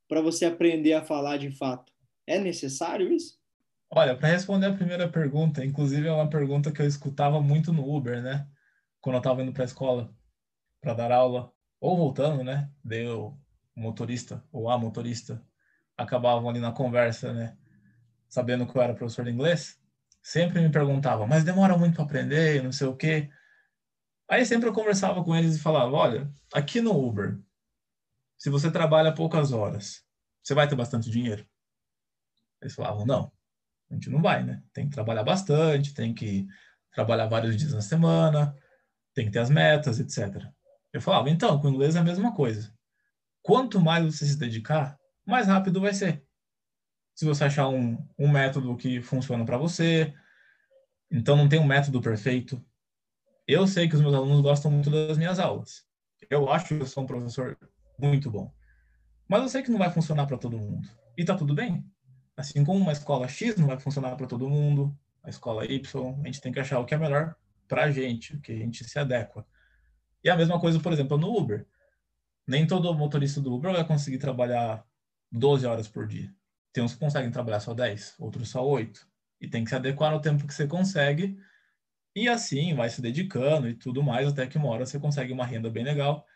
para 0.09 0.23
você 0.23 0.47
aprender 0.47 0.95
a 0.95 1.05
falar 1.05 1.37
de 1.37 1.51
fato? 1.51 1.93
É 2.27 2.39
necessário 2.39 3.13
isso? 3.13 3.39
Olha, 3.91 4.17
para 4.17 4.29
responder 4.29 4.69
a 4.69 4.75
primeira 4.75 5.07
pergunta, 5.07 5.63
inclusive 5.63 6.09
é 6.09 6.13
uma 6.13 6.31
pergunta 6.31 6.73
que 6.73 6.81
eu 6.81 6.87
escutava 6.87 7.43
muito 7.43 7.75
no 7.75 7.95
Uber, 7.95 8.23
né? 8.23 8.47
Quando 9.03 9.17
eu 9.17 9.19
estava 9.19 9.43
indo 9.43 9.53
para 9.53 9.65
a 9.65 9.67
escola 9.67 10.15
para 10.81 10.95
dar 10.95 11.13
aula, 11.13 11.53
ou 11.79 11.97
voltando, 11.97 12.43
né? 12.43 12.71
Daí 12.83 13.07
o 13.07 13.37
motorista 13.77 14.43
ou 14.51 14.71
a 14.71 14.79
motorista 14.79 15.45
acabavam 15.97 16.49
ali 16.49 16.61
na 16.61 16.73
conversa, 16.73 17.35
né? 17.35 17.59
Sabendo 18.29 18.67
que 18.67 18.75
eu 18.79 18.81
era 18.81 18.95
professor 18.95 19.27
de 19.27 19.31
inglês 19.31 19.83
sempre 20.23 20.61
me 20.61 20.71
perguntavam, 20.71 21.27
mas 21.27 21.43
demora 21.43 21.77
muito 21.77 21.97
para 21.97 22.05
aprender, 22.05 22.63
não 22.63 22.71
sei 22.71 22.87
o 22.87 22.97
quê. 22.97 23.29
Aí 24.31 24.47
sempre 24.47 24.69
eu 24.69 24.73
conversava 24.73 25.23
com 25.25 25.35
eles 25.35 25.57
e 25.57 25.61
falava, 25.61 25.91
olha, 25.91 26.33
aqui 26.55 26.81
no 26.81 26.97
Uber, 26.97 27.39
se 28.39 28.49
você 28.49 28.71
trabalha 28.71 29.13
poucas 29.13 29.53
horas, 29.53 30.05
você 30.43 30.55
vai 30.55 30.69
ter 30.69 30.77
bastante 30.77 31.11
dinheiro? 31.11 31.45
Eles 32.61 32.75
falavam, 32.75 33.05
não, 33.05 33.33
a 33.91 33.95
gente 33.95 34.09
não 34.09 34.23
vai, 34.23 34.45
né? 34.45 34.63
Tem 34.73 34.89
que 34.89 34.95
trabalhar 34.95 35.25
bastante, 35.25 35.93
tem 35.93 36.15
que 36.15 36.47
trabalhar 36.93 37.27
vários 37.27 37.57
dias 37.57 37.73
na 37.73 37.83
semana, 37.83 38.57
tem 39.15 39.27
que 39.27 39.33
ter 39.33 39.41
as 39.41 39.51
metas, 39.51 40.01
etc. 40.01 40.47
Eu 40.93 41.01
falava, 41.01 41.31
então, 41.31 41.59
com 41.61 41.69
o 41.69 41.71
inglês 41.71 41.97
é 41.97 41.99
a 41.99 42.05
mesma 42.05 42.35
coisa. 42.35 42.73
Quanto 43.43 43.81
mais 43.81 44.05
você 44.05 44.27
se 44.27 44.39
dedicar, 44.39 44.99
mais 45.27 45.47
rápido 45.47 45.81
vai 45.81 45.95
ser 45.95 46.25
se 47.15 47.25
você 47.25 47.45
achar 47.45 47.69
um, 47.69 47.99
um 48.19 48.29
método 48.29 48.77
que 48.77 49.01
funciona 49.01 49.45
para 49.45 49.59
você. 49.59 50.15
Então, 51.11 51.37
não 51.37 51.49
tem 51.49 51.61
um 51.61 51.67
método 51.67 52.01
perfeito. 52.01 52.63
Eu 53.47 53.67
sei 53.67 53.89
que 53.89 53.95
os 53.95 54.01
meus 54.01 54.15
alunos 54.15 54.41
gostam 54.41 54.71
muito 54.71 54.91
das 54.91 55.19
minhas 55.19 55.39
aulas. 55.39 55.85
Eu 56.31 56.51
acho 56.51 56.69
que 56.69 56.75
eu 56.75 56.87
sou 56.87 57.03
um 57.03 57.07
professor 57.07 57.57
muito 57.99 58.31
bom. 58.31 58.53
Mas 59.29 59.43
eu 59.43 59.49
sei 59.49 59.63
que 59.63 59.71
não 59.71 59.79
vai 59.79 59.91
funcionar 59.91 60.27
para 60.27 60.39
todo 60.39 60.59
mundo. 60.59 60.89
E 61.17 61.25
tá 61.25 61.35
tudo 61.35 61.55
bem. 61.55 61.85
Assim 62.37 62.65
como 62.65 62.81
uma 62.81 62.93
escola 62.93 63.29
X 63.29 63.57
não 63.57 63.67
vai 63.67 63.79
funcionar 63.79 64.17
para 64.17 64.27
todo 64.27 64.49
mundo, 64.49 64.97
a 65.23 65.29
escola 65.29 65.67
Y, 65.67 66.21
a 66.23 66.27
gente 66.27 66.41
tem 66.41 66.53
que 66.53 66.61
achar 66.61 66.79
o 66.81 66.85
que 66.85 66.95
é 66.95 66.99
melhor 66.99 67.37
para 67.73 67.85
a 67.85 67.91
gente, 67.91 68.39
que 68.41 68.53
a 68.53 68.57
gente 68.57 68.85
se 68.85 68.99
adequa. 68.99 69.47
E 70.23 70.29
a 70.29 70.37
mesma 70.37 70.61
coisa, 70.61 70.79
por 70.79 70.93
exemplo, 70.93 71.17
no 71.17 71.35
Uber. 71.35 71.67
Nem 72.47 72.67
todo 72.67 72.93
motorista 72.93 73.41
do 73.41 73.55
Uber 73.55 73.73
vai 73.73 73.83
conseguir 73.87 74.19
trabalhar 74.19 74.85
12 75.31 75.65
horas 75.65 75.89
por 75.89 76.07
dia. 76.07 76.31
Tem 76.71 76.85
uns 76.85 76.93
que 76.93 77.01
conseguem 77.01 77.31
trabalhar 77.31 77.61
só 77.61 77.73
10, 77.73 78.17
outros 78.19 78.51
só 78.51 78.63
8. 78.63 79.09
E 79.41 79.49
tem 79.49 79.65
que 79.65 79.71
se 79.71 79.77
adequar 79.77 80.13
ao 80.13 80.21
tempo 80.21 80.47
que 80.47 80.53
você 80.53 80.67
consegue. 80.67 81.39
E 82.15 82.29
assim 82.29 82.75
vai 82.75 82.91
se 82.91 83.01
dedicando 83.01 83.67
e 83.67 83.75
tudo 83.75 84.03
mais, 84.03 84.29
até 84.29 84.47
que 84.47 84.59
uma 84.59 84.69
hora 84.69 84.85
você 84.85 85.01
consegue 85.01 85.33
uma 85.33 85.47
renda 85.47 85.71
bem 85.71 85.83
legal. 85.83 86.27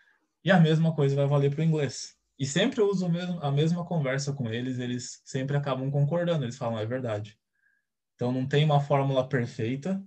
E 0.43 0.51
a 0.51 0.59
mesma 0.59 0.95
coisa 0.95 1.15
vai 1.15 1.27
valer 1.27 1.51
para 1.51 1.61
o 1.61 1.65
inglês. 1.65 2.17
E 2.39 2.47
sempre 2.47 2.81
eu 2.81 2.89
uso 2.89 3.11
a 3.43 3.53
mesma 3.53 3.85
conversa 3.85 4.33
com 4.33 4.49
eles, 4.49 4.79
eles 4.79 5.21
sempre 5.23 5.55
acabam 5.55 5.91
concordando, 5.91 6.47
eles 6.47 6.57
falam, 6.57 6.79
é 6.79 6.87
verdade. 6.87 7.39
Então 8.15 8.33
não 8.33 8.49
tem 8.49 8.65
uma 8.65 8.81
fórmula 8.81 9.29
perfeita, 9.29 10.03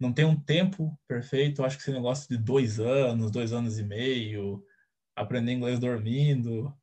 não 0.00 0.12
tem 0.12 0.24
um 0.24 0.40
tempo 0.40 0.98
perfeito. 1.06 1.62
Acho 1.62 1.76
que 1.76 1.82
esse 1.82 1.92
negócio 1.92 2.26
de 2.28 2.38
dois 2.38 2.80
anos, 2.80 3.30
dois 3.30 3.52
anos 3.52 3.78
e 3.78 3.84
meio, 3.84 4.64
aprender 5.14 5.52
inglês 5.52 5.78
dormindo, 5.78 6.74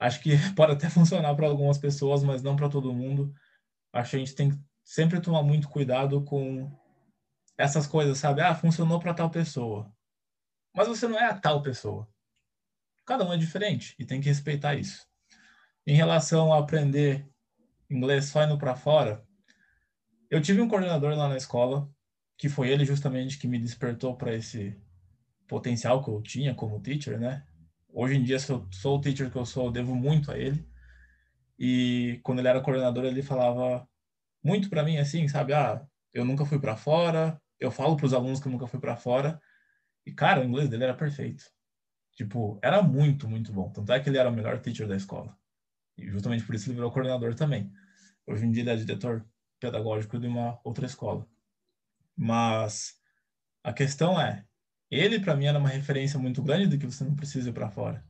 acho 0.00 0.20
que 0.20 0.30
pode 0.56 0.72
até 0.72 0.90
funcionar 0.90 1.34
para 1.36 1.46
algumas 1.46 1.78
pessoas, 1.78 2.24
mas 2.24 2.42
não 2.42 2.56
para 2.56 2.68
todo 2.68 2.92
mundo. 2.92 3.32
Acho 3.92 4.10
que 4.10 4.16
a 4.16 4.18
gente 4.18 4.34
tem 4.34 4.50
que 4.50 4.58
sempre 4.84 5.20
tomar 5.20 5.44
muito 5.44 5.68
cuidado 5.68 6.24
com 6.24 6.76
essas 7.56 7.86
coisas, 7.86 8.18
sabe? 8.18 8.40
Ah, 8.40 8.54
funcionou 8.54 8.98
para 8.98 9.14
tal 9.14 9.30
pessoa. 9.30 9.92
Mas 10.74 10.88
você 10.88 11.06
não 11.06 11.18
é 11.18 11.26
a 11.26 11.38
tal 11.38 11.62
pessoa. 11.62 12.08
Cada 13.06 13.24
um 13.24 13.32
é 13.32 13.36
diferente 13.36 13.94
e 13.98 14.04
tem 14.04 14.20
que 14.20 14.28
respeitar 14.28 14.74
isso. 14.74 15.06
Em 15.86 15.94
relação 15.94 16.52
a 16.52 16.58
aprender 16.58 17.28
inglês 17.88 18.26
só 18.26 18.44
indo 18.44 18.58
para 18.58 18.76
fora, 18.76 19.24
eu 20.28 20.40
tive 20.40 20.60
um 20.60 20.68
coordenador 20.68 21.16
lá 21.16 21.28
na 21.28 21.36
escola 21.36 21.90
que 22.40 22.48
foi 22.48 22.70
ele 22.70 22.86
justamente 22.86 23.38
que 23.38 23.46
me 23.46 23.58
despertou 23.58 24.16
para 24.16 24.34
esse 24.34 24.74
potencial 25.46 26.02
que 26.02 26.08
eu 26.08 26.22
tinha 26.22 26.54
como 26.54 26.80
teacher, 26.80 27.20
né? 27.20 27.44
Hoje 27.92 28.16
em 28.16 28.22
dia, 28.22 28.38
se 28.38 28.50
eu 28.50 28.66
sou 28.72 28.96
o 28.96 29.00
teacher 29.00 29.30
que 29.30 29.36
eu 29.36 29.44
sou, 29.44 29.66
eu 29.66 29.70
devo 29.70 29.94
muito 29.94 30.32
a 30.32 30.38
ele. 30.38 30.66
E 31.58 32.18
quando 32.22 32.38
ele 32.38 32.48
era 32.48 32.62
coordenador, 32.62 33.04
ele 33.04 33.22
falava 33.22 33.86
muito 34.42 34.70
para 34.70 34.82
mim 34.82 34.96
assim, 34.96 35.28
sabe? 35.28 35.52
Ah, 35.52 35.86
eu 36.14 36.24
nunca 36.24 36.46
fui 36.46 36.58
para 36.58 36.76
fora, 36.76 37.38
eu 37.58 37.70
falo 37.70 37.94
para 37.94 38.06
os 38.06 38.14
alunos 38.14 38.40
que 38.40 38.48
eu 38.48 38.52
nunca 38.52 38.66
fui 38.66 38.80
para 38.80 38.96
fora. 38.96 39.38
E 40.06 40.10
cara, 40.10 40.40
o 40.40 40.44
inglês 40.44 40.70
dele 40.70 40.84
era 40.84 40.94
perfeito. 40.94 41.44
Tipo, 42.16 42.58
era 42.62 42.80
muito, 42.80 43.28
muito 43.28 43.52
bom. 43.52 43.70
Tanto 43.70 43.92
é 43.92 44.00
que 44.00 44.08
ele 44.08 44.16
era 44.16 44.30
o 44.30 44.32
melhor 44.32 44.58
teacher 44.60 44.88
da 44.88 44.96
escola. 44.96 45.36
E 45.94 46.08
justamente 46.08 46.44
por 46.44 46.54
isso 46.54 46.70
ele 46.70 46.76
virou 46.76 46.90
coordenador 46.90 47.34
também. 47.34 47.70
Hoje 48.26 48.46
em 48.46 48.50
dia 48.50 48.62
ele 48.62 48.70
é 48.70 48.76
diretor 48.76 49.26
pedagógico 49.60 50.18
de 50.18 50.26
uma 50.26 50.58
outra 50.64 50.86
escola. 50.86 51.28
Mas 52.16 52.94
a 53.62 53.72
questão 53.72 54.20
é, 54.20 54.44
ele 54.90 55.20
para 55.20 55.36
mim 55.36 55.46
era 55.46 55.58
uma 55.58 55.68
referência 55.68 56.18
muito 56.18 56.42
grande 56.42 56.66
do 56.66 56.78
que 56.78 56.86
você 56.86 57.04
não 57.04 57.14
precisa 57.14 57.50
ir 57.50 57.52
para 57.52 57.70
fora. 57.70 58.04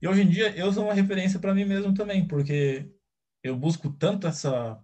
E 0.00 0.06
hoje 0.06 0.22
em 0.22 0.28
dia 0.28 0.56
eu 0.56 0.72
sou 0.72 0.84
uma 0.84 0.94
referência 0.94 1.40
para 1.40 1.54
mim 1.54 1.64
mesmo 1.64 1.92
também, 1.92 2.26
porque 2.26 2.90
eu 3.42 3.56
busco 3.56 3.90
tanto 3.90 4.26
essa, 4.26 4.78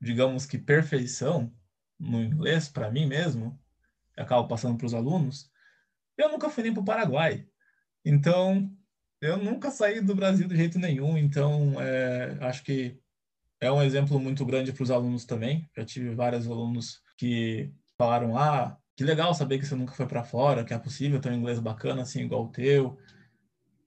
digamos 0.00 0.46
que 0.46 0.58
perfeição 0.58 1.54
no 1.98 2.22
inglês 2.22 2.68
para 2.68 2.90
mim 2.90 3.06
mesmo, 3.06 3.58
acabo 4.16 4.48
passando 4.48 4.76
para 4.76 4.86
os 4.86 4.94
alunos. 4.94 5.50
Eu 6.16 6.30
nunca 6.30 6.50
fui 6.50 6.62
nem 6.62 6.72
para 6.72 6.82
o 6.82 6.84
Paraguai, 6.84 7.46
então 8.04 8.70
eu 9.20 9.36
nunca 9.36 9.70
saí 9.70 10.00
do 10.00 10.14
Brasil 10.14 10.46
de 10.46 10.56
jeito 10.56 10.78
nenhum. 10.78 11.16
Então 11.16 11.80
é, 11.80 12.38
acho 12.40 12.62
que 12.62 12.98
é 13.60 13.70
um 13.70 13.82
exemplo 13.82 14.18
muito 14.18 14.44
grande 14.44 14.72
para 14.72 14.82
os 14.82 14.90
alunos 14.90 15.24
também. 15.24 15.68
Já 15.76 15.84
tive 15.84 16.14
vários 16.14 16.46
alunos 16.46 17.02
que 17.20 17.70
falaram: 17.98 18.36
ah, 18.38 18.78
que 18.96 19.04
legal 19.04 19.34
saber 19.34 19.58
que 19.58 19.66
você 19.66 19.74
nunca 19.74 19.92
foi 19.92 20.06
para 20.06 20.24
fora, 20.24 20.64
que 20.64 20.72
é 20.72 20.78
possível 20.78 21.20
ter 21.20 21.30
um 21.30 21.34
inglês 21.34 21.58
bacana 21.58 22.00
assim, 22.00 22.22
igual 22.22 22.44
o 22.44 22.48
teu. 22.48 22.98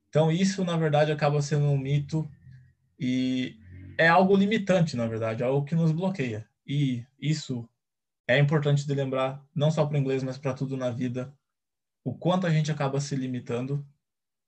Então, 0.08 0.32
isso, 0.32 0.64
na 0.64 0.78
verdade, 0.78 1.12
acaba 1.12 1.42
sendo 1.42 1.66
um 1.66 1.78
mito 1.78 2.30
e 3.00 3.58
é 3.98 4.08
algo 4.08 4.36
limitante, 4.36 4.96
na 4.96 5.08
verdade, 5.08 5.42
é 5.42 5.46
algo 5.48 5.66
que 5.66 5.74
nos 5.74 5.92
bloqueia. 5.92 6.48
E 6.66 7.04
isso 7.20 7.68
é 8.28 8.38
importante 8.38 8.86
de 8.86 8.94
lembrar, 8.94 9.44
não 9.56 9.72
só 9.72 9.84
para 9.84 9.96
o 9.96 10.00
inglês, 10.00 10.22
mas 10.22 10.38
para 10.38 10.54
tudo 10.54 10.78
na 10.78 10.92
vida, 10.92 11.34
o 12.04 12.14
quanto 12.14 12.46
a 12.46 12.52
gente 12.52 12.72
acaba 12.72 13.02
se 13.02 13.16
limitando, 13.16 13.84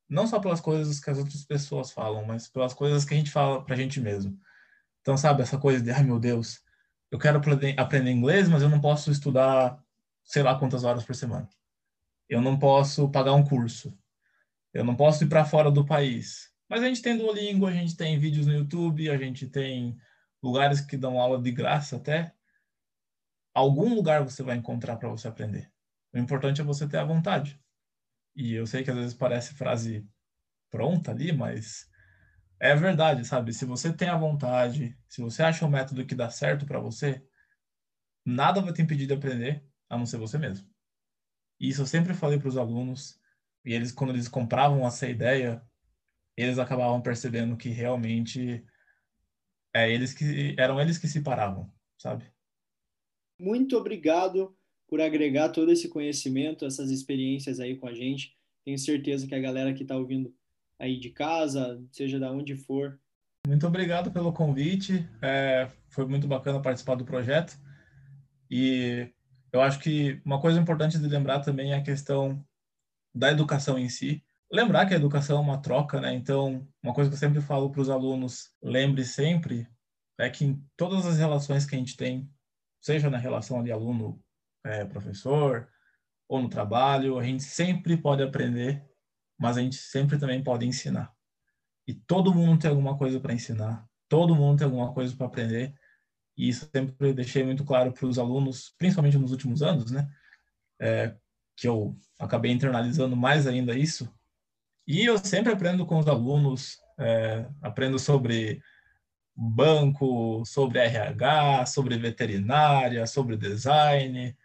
não 0.08 0.28
só 0.28 0.40
pelas 0.40 0.62
coisas 0.62 1.00
que 1.00 1.10
as 1.10 1.18
outras 1.18 1.44
pessoas 1.44 1.92
falam, 1.92 2.24
mas 2.24 2.48
pelas 2.48 2.74
coisas 2.74 3.04
que 3.04 3.16
a 3.16 3.18
gente 3.18 3.32
fala 3.32 3.64
para 3.66 3.74
a 3.74 3.78
gente 3.78 4.00
mesmo. 4.00 4.40
Então, 5.02 5.18
sabe, 5.18 5.42
essa 5.42 5.58
coisa 5.58 5.84
de, 5.84 5.90
ai 5.90 6.04
meu 6.04 6.20
Deus, 6.20 6.64
eu 7.12 7.20
quero 7.20 7.38
aprender 7.78 8.12
inglês, 8.12 8.50
mas 8.50 8.62
eu 8.62 8.70
não 8.70 8.82
posso 8.82 9.12
estudar 9.12 9.84
sei 10.24 10.42
lá 10.44 10.58
quantas 10.58 10.84
horas 10.84 11.04
por 11.04 11.16
semana. 11.16 11.48
Eu 12.28 12.42
não 12.42 12.58
posso 12.58 13.10
pagar 13.10 13.34
um 13.34 13.44
curso. 13.44 13.98
Eu 14.74 14.84
não 14.84 14.96
posso 14.96 15.24
ir 15.24 15.28
para 15.28 15.46
fora 15.46 15.72
do 15.72 15.86
país. 15.86 16.52
Mas 16.68 16.82
a 16.82 16.88
gente 16.88 17.02
tem 17.02 17.18
Duolingo, 17.18 17.68
a 17.68 17.72
gente 17.72 17.96
tem 17.96 18.18
vídeos 18.18 18.48
no 18.48 18.54
YouTube, 18.54 19.10
a 19.10 19.18
gente 19.18 19.48
tem 19.48 19.96
lugares 20.42 20.82
que 20.82 20.98
dão 20.98 21.20
aula 21.20 21.42
de 21.42 21.52
graça 21.52 21.98
até. 21.98 22.34
Algum 23.54 23.94
lugar 23.94 24.24
você 24.24 24.44
vai 24.44 24.58
encontrar 24.58 24.98
para 24.98 25.08
você 25.08 25.28
aprender. 25.28 25.72
O 26.12 26.18
importante 26.18 26.60
é 26.60 26.64
você 26.64 26.88
ter 26.88 26.98
a 26.98 27.06
vontade. 27.06 27.60
E 28.36 28.54
eu 28.54 28.66
sei 28.66 28.84
que 28.84 28.92
às 28.92 28.98
vezes 28.98 29.14
parece 29.14 29.54
frase 29.54 30.06
pronta 30.70 31.12
ali, 31.12 31.32
mas 31.32 31.90
é 32.70 32.76
verdade, 32.76 33.26
sabe? 33.26 33.54
Se 33.54 33.66
você 33.66 33.94
tem 33.94 34.08
a 34.08 34.18
vontade, 34.18 34.98
se 35.08 35.22
você 35.22 35.44
acha 35.44 35.66
um 35.66 35.70
método 35.70 36.06
que 36.06 36.16
dá 36.16 36.30
certo 36.30 36.66
para 36.66 36.80
você, 36.80 37.26
nada 38.26 38.62
vai 38.62 38.74
te 38.74 38.82
impedir 38.82 39.08
de 39.08 39.14
aprender, 39.14 39.64
a 39.90 39.98
não 39.98 40.06
ser 40.06 40.18
você 40.18 40.38
mesmo. 40.38 40.68
Isso 41.60 41.82
eu 41.82 41.86
sempre 41.86 42.14
falei 42.14 42.40
para 42.40 42.48
os 42.48 42.58
alunos, 42.58 43.20
e 43.64 43.74
eles 43.74 43.92
quando 43.92 44.12
eles 44.12 44.28
compravam 44.28 44.86
essa 44.86 45.08
ideia, 45.08 45.62
eles 46.38 46.60
acabavam 46.60 47.02
percebendo 47.02 47.56
que 47.56 47.70
realmente 47.70 48.66
é 49.74 49.92
eles 49.92 50.14
que 50.14 50.56
eram 50.58 50.80
eles 50.80 50.98
que 50.98 51.08
se 51.08 51.22
paravam, 51.22 51.72
sabe? 51.98 52.26
Muito 53.40 53.78
obrigado 53.78 54.58
por 54.88 55.02
agregar 55.02 55.50
todo 55.50 55.72
esse 55.72 55.90
conhecimento, 55.90 56.66
essas 56.66 56.90
experiências 56.92 57.60
aí 57.60 57.78
com 57.78 57.88
a 57.88 57.94
gente. 57.94 58.38
Tenho 58.64 58.78
certeza 58.78 59.28
que 59.28 59.36
a 59.36 59.40
galera 59.40 59.74
que 59.74 59.84
está 59.84 59.98
ouvindo 59.98 60.34
aí 60.80 60.98
de 60.98 61.10
casa, 61.10 61.82
seja 61.92 62.20
da 62.20 62.32
onde 62.32 62.56
for. 62.56 63.00
Muito 63.48 63.68
obrigado 63.68 64.12
pelo 64.12 64.34
convite. 64.34 65.08
É, 65.22 65.70
foi 65.90 66.06
muito 66.06 66.28
bacana 66.28 66.62
participar 66.62 66.96
do 66.96 67.06
projeto. 67.06 67.58
E 68.50 69.10
eu 69.52 69.62
acho 69.62 69.80
que 69.80 70.22
uma 70.26 70.42
coisa 70.42 70.60
importante 70.60 70.98
de 70.98 71.08
lembrar 71.08 71.40
também 71.42 71.72
é 71.72 71.78
a 71.78 71.84
questão 71.84 72.44
da 73.14 73.32
educação 73.32 73.78
em 73.78 73.88
si. 73.88 74.24
Lembrar 74.52 74.86
que 74.86 74.94
a 74.94 74.98
educação 74.98 75.38
é 75.38 75.42
uma 75.42 75.62
troca, 75.62 76.02
né? 76.02 76.14
Então, 76.14 76.68
uma 76.84 76.94
coisa 76.94 77.10
que 77.10 77.16
eu 77.16 77.20
sempre 77.20 77.42
falo 77.42 77.70
para 77.70 77.82
os 77.82 77.90
alunos, 77.90 78.52
lembre 78.62 79.04
sempre, 79.04 79.68
é 80.20 80.30
que 80.30 80.46
em 80.46 80.62
todas 80.78 81.06
as 81.06 81.18
relações 81.18 81.66
que 81.66 81.76
a 81.76 81.78
gente 81.78 81.96
tem, 81.98 82.30
seja 82.82 83.10
na 83.10 83.18
relação 83.18 83.64
de 83.64 83.72
aluno-professor, 83.72 85.58
é, 85.58 85.68
ou 86.28 86.42
no 86.42 86.50
trabalho, 86.50 87.18
a 87.20 87.24
gente 87.24 87.44
sempre 87.44 87.96
pode 87.98 88.24
aprender 88.24 88.84
mas 89.38 89.58
a 89.58 89.62
gente 89.62 89.76
sempre 89.76 90.18
também 90.18 90.44
pode 90.44 90.66
ensinar. 90.66 91.12
E 91.88 91.94
todo 91.94 92.34
mundo 92.34 92.60
tem 92.60 92.70
alguma 92.70 92.98
coisa 92.98 93.20
para 93.20 93.34
ensinar, 93.34 93.86
todo 94.10 94.36
mundo 94.36 94.58
tem 94.58 94.66
alguma 94.66 94.94
coisa 94.94 95.16
para 95.16 95.28
aprender. 95.28 95.74
E 96.38 96.50
isso 96.50 96.68
sempre 96.74 97.14
deixei 97.14 97.44
muito 97.44 97.64
claro 97.64 97.92
para 97.94 98.06
os 98.06 98.20
alunos, 98.20 98.74
principalmente 98.78 99.18
nos 99.18 99.32
últimos 99.32 99.62
anos, 99.62 99.92
né? 99.92 100.08
É, 100.80 101.16
que 101.56 101.68
eu 101.68 101.98
acabei 102.20 102.52
internalizando 102.52 103.16
mais 103.16 103.48
ainda 103.48 103.78
isso. 103.78 104.12
E 104.88 105.06
eu 105.06 105.18
sempre 105.18 105.52
aprendo 105.52 105.86
com 105.86 105.98
os 105.98 106.08
alunos, 106.08 106.78
é, 107.00 107.48
aprendo 107.62 107.98
sobre 107.98 108.62
banco, 109.36 110.44
sobre 110.46 110.80
RH, 110.80 111.66
sobre 111.66 111.98
veterinária, 111.98 113.06
sobre 113.06 113.36
design. 113.36 114.36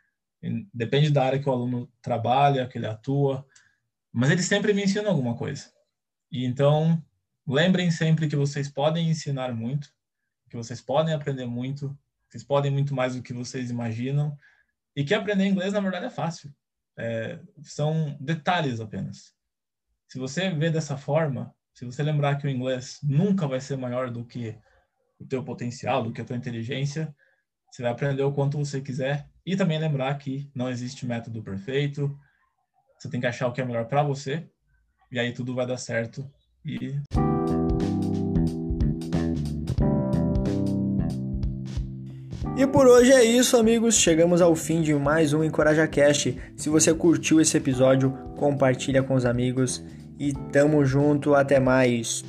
Depende 0.72 1.10
da 1.10 1.24
área 1.24 1.38
que 1.38 1.48
o 1.48 1.52
aluno 1.52 1.88
trabalha, 2.02 2.66
que 2.66 2.78
ele 2.78 2.86
atua. 2.86 3.46
Mas 4.12 4.30
eles 4.30 4.46
sempre 4.46 4.72
me 4.72 4.84
ensinam 4.84 5.10
alguma 5.10 5.36
coisa. 5.36 5.70
E 6.30 6.44
então, 6.44 7.02
lembrem 7.46 7.90
sempre 7.90 8.28
que 8.28 8.36
vocês 8.36 8.68
podem 8.68 9.08
ensinar 9.08 9.52
muito, 9.54 9.92
que 10.48 10.56
vocês 10.56 10.80
podem 10.80 11.14
aprender 11.14 11.46
muito, 11.46 11.96
vocês 12.28 12.44
podem 12.44 12.70
muito 12.70 12.94
mais 12.94 13.14
do 13.14 13.22
que 13.22 13.32
vocês 13.32 13.70
imaginam, 13.70 14.36
e 14.94 15.04
que 15.04 15.14
aprender 15.14 15.46
inglês, 15.46 15.72
na 15.72 15.80
verdade, 15.80 16.06
é 16.06 16.10
fácil. 16.10 16.52
É, 16.96 17.40
são 17.62 18.16
detalhes 18.20 18.80
apenas. 18.80 19.32
Se 20.08 20.18
você 20.18 20.50
vê 20.50 20.70
dessa 20.70 20.96
forma, 20.96 21.54
se 21.72 21.84
você 21.84 22.02
lembrar 22.02 22.36
que 22.36 22.46
o 22.46 22.50
inglês 22.50 22.98
nunca 23.02 23.46
vai 23.46 23.60
ser 23.60 23.76
maior 23.76 24.10
do 24.10 24.24
que 24.24 24.58
o 25.18 25.24
teu 25.24 25.42
potencial, 25.44 26.02
do 26.02 26.12
que 26.12 26.20
a 26.20 26.24
tua 26.24 26.36
inteligência, 26.36 27.14
você 27.70 27.82
vai 27.82 27.92
aprender 27.92 28.22
o 28.22 28.32
quanto 28.32 28.58
você 28.58 28.80
quiser. 28.80 29.28
E 29.46 29.56
também 29.56 29.78
lembrar 29.78 30.16
que 30.18 30.50
não 30.54 30.68
existe 30.68 31.06
método 31.06 31.42
perfeito, 31.42 32.18
você 33.00 33.08
tem 33.08 33.18
que 33.18 33.26
achar 33.26 33.48
o 33.48 33.52
que 33.52 33.62
é 33.62 33.64
melhor 33.64 33.86
para 33.86 34.02
você, 34.02 34.44
e 35.10 35.18
aí 35.18 35.32
tudo 35.32 35.54
vai 35.54 35.66
dar 35.66 35.78
certo. 35.78 36.30
E 36.64 37.00
E 42.56 42.66
por 42.66 42.86
hoje 42.86 43.10
é 43.10 43.24
isso, 43.24 43.56
amigos. 43.56 43.94
Chegamos 43.94 44.42
ao 44.42 44.54
fim 44.54 44.82
de 44.82 44.92
mais 44.92 45.32
um 45.32 45.42
EncorajaCast. 45.42 46.36
Se 46.54 46.68
você 46.68 46.92
curtiu 46.92 47.40
esse 47.40 47.56
episódio, 47.56 48.10
compartilha 48.36 49.02
com 49.02 49.14
os 49.14 49.24
amigos 49.24 49.82
e 50.18 50.34
tamo 50.52 50.84
junto. 50.84 51.34
Até 51.34 51.58
mais. 51.58 52.22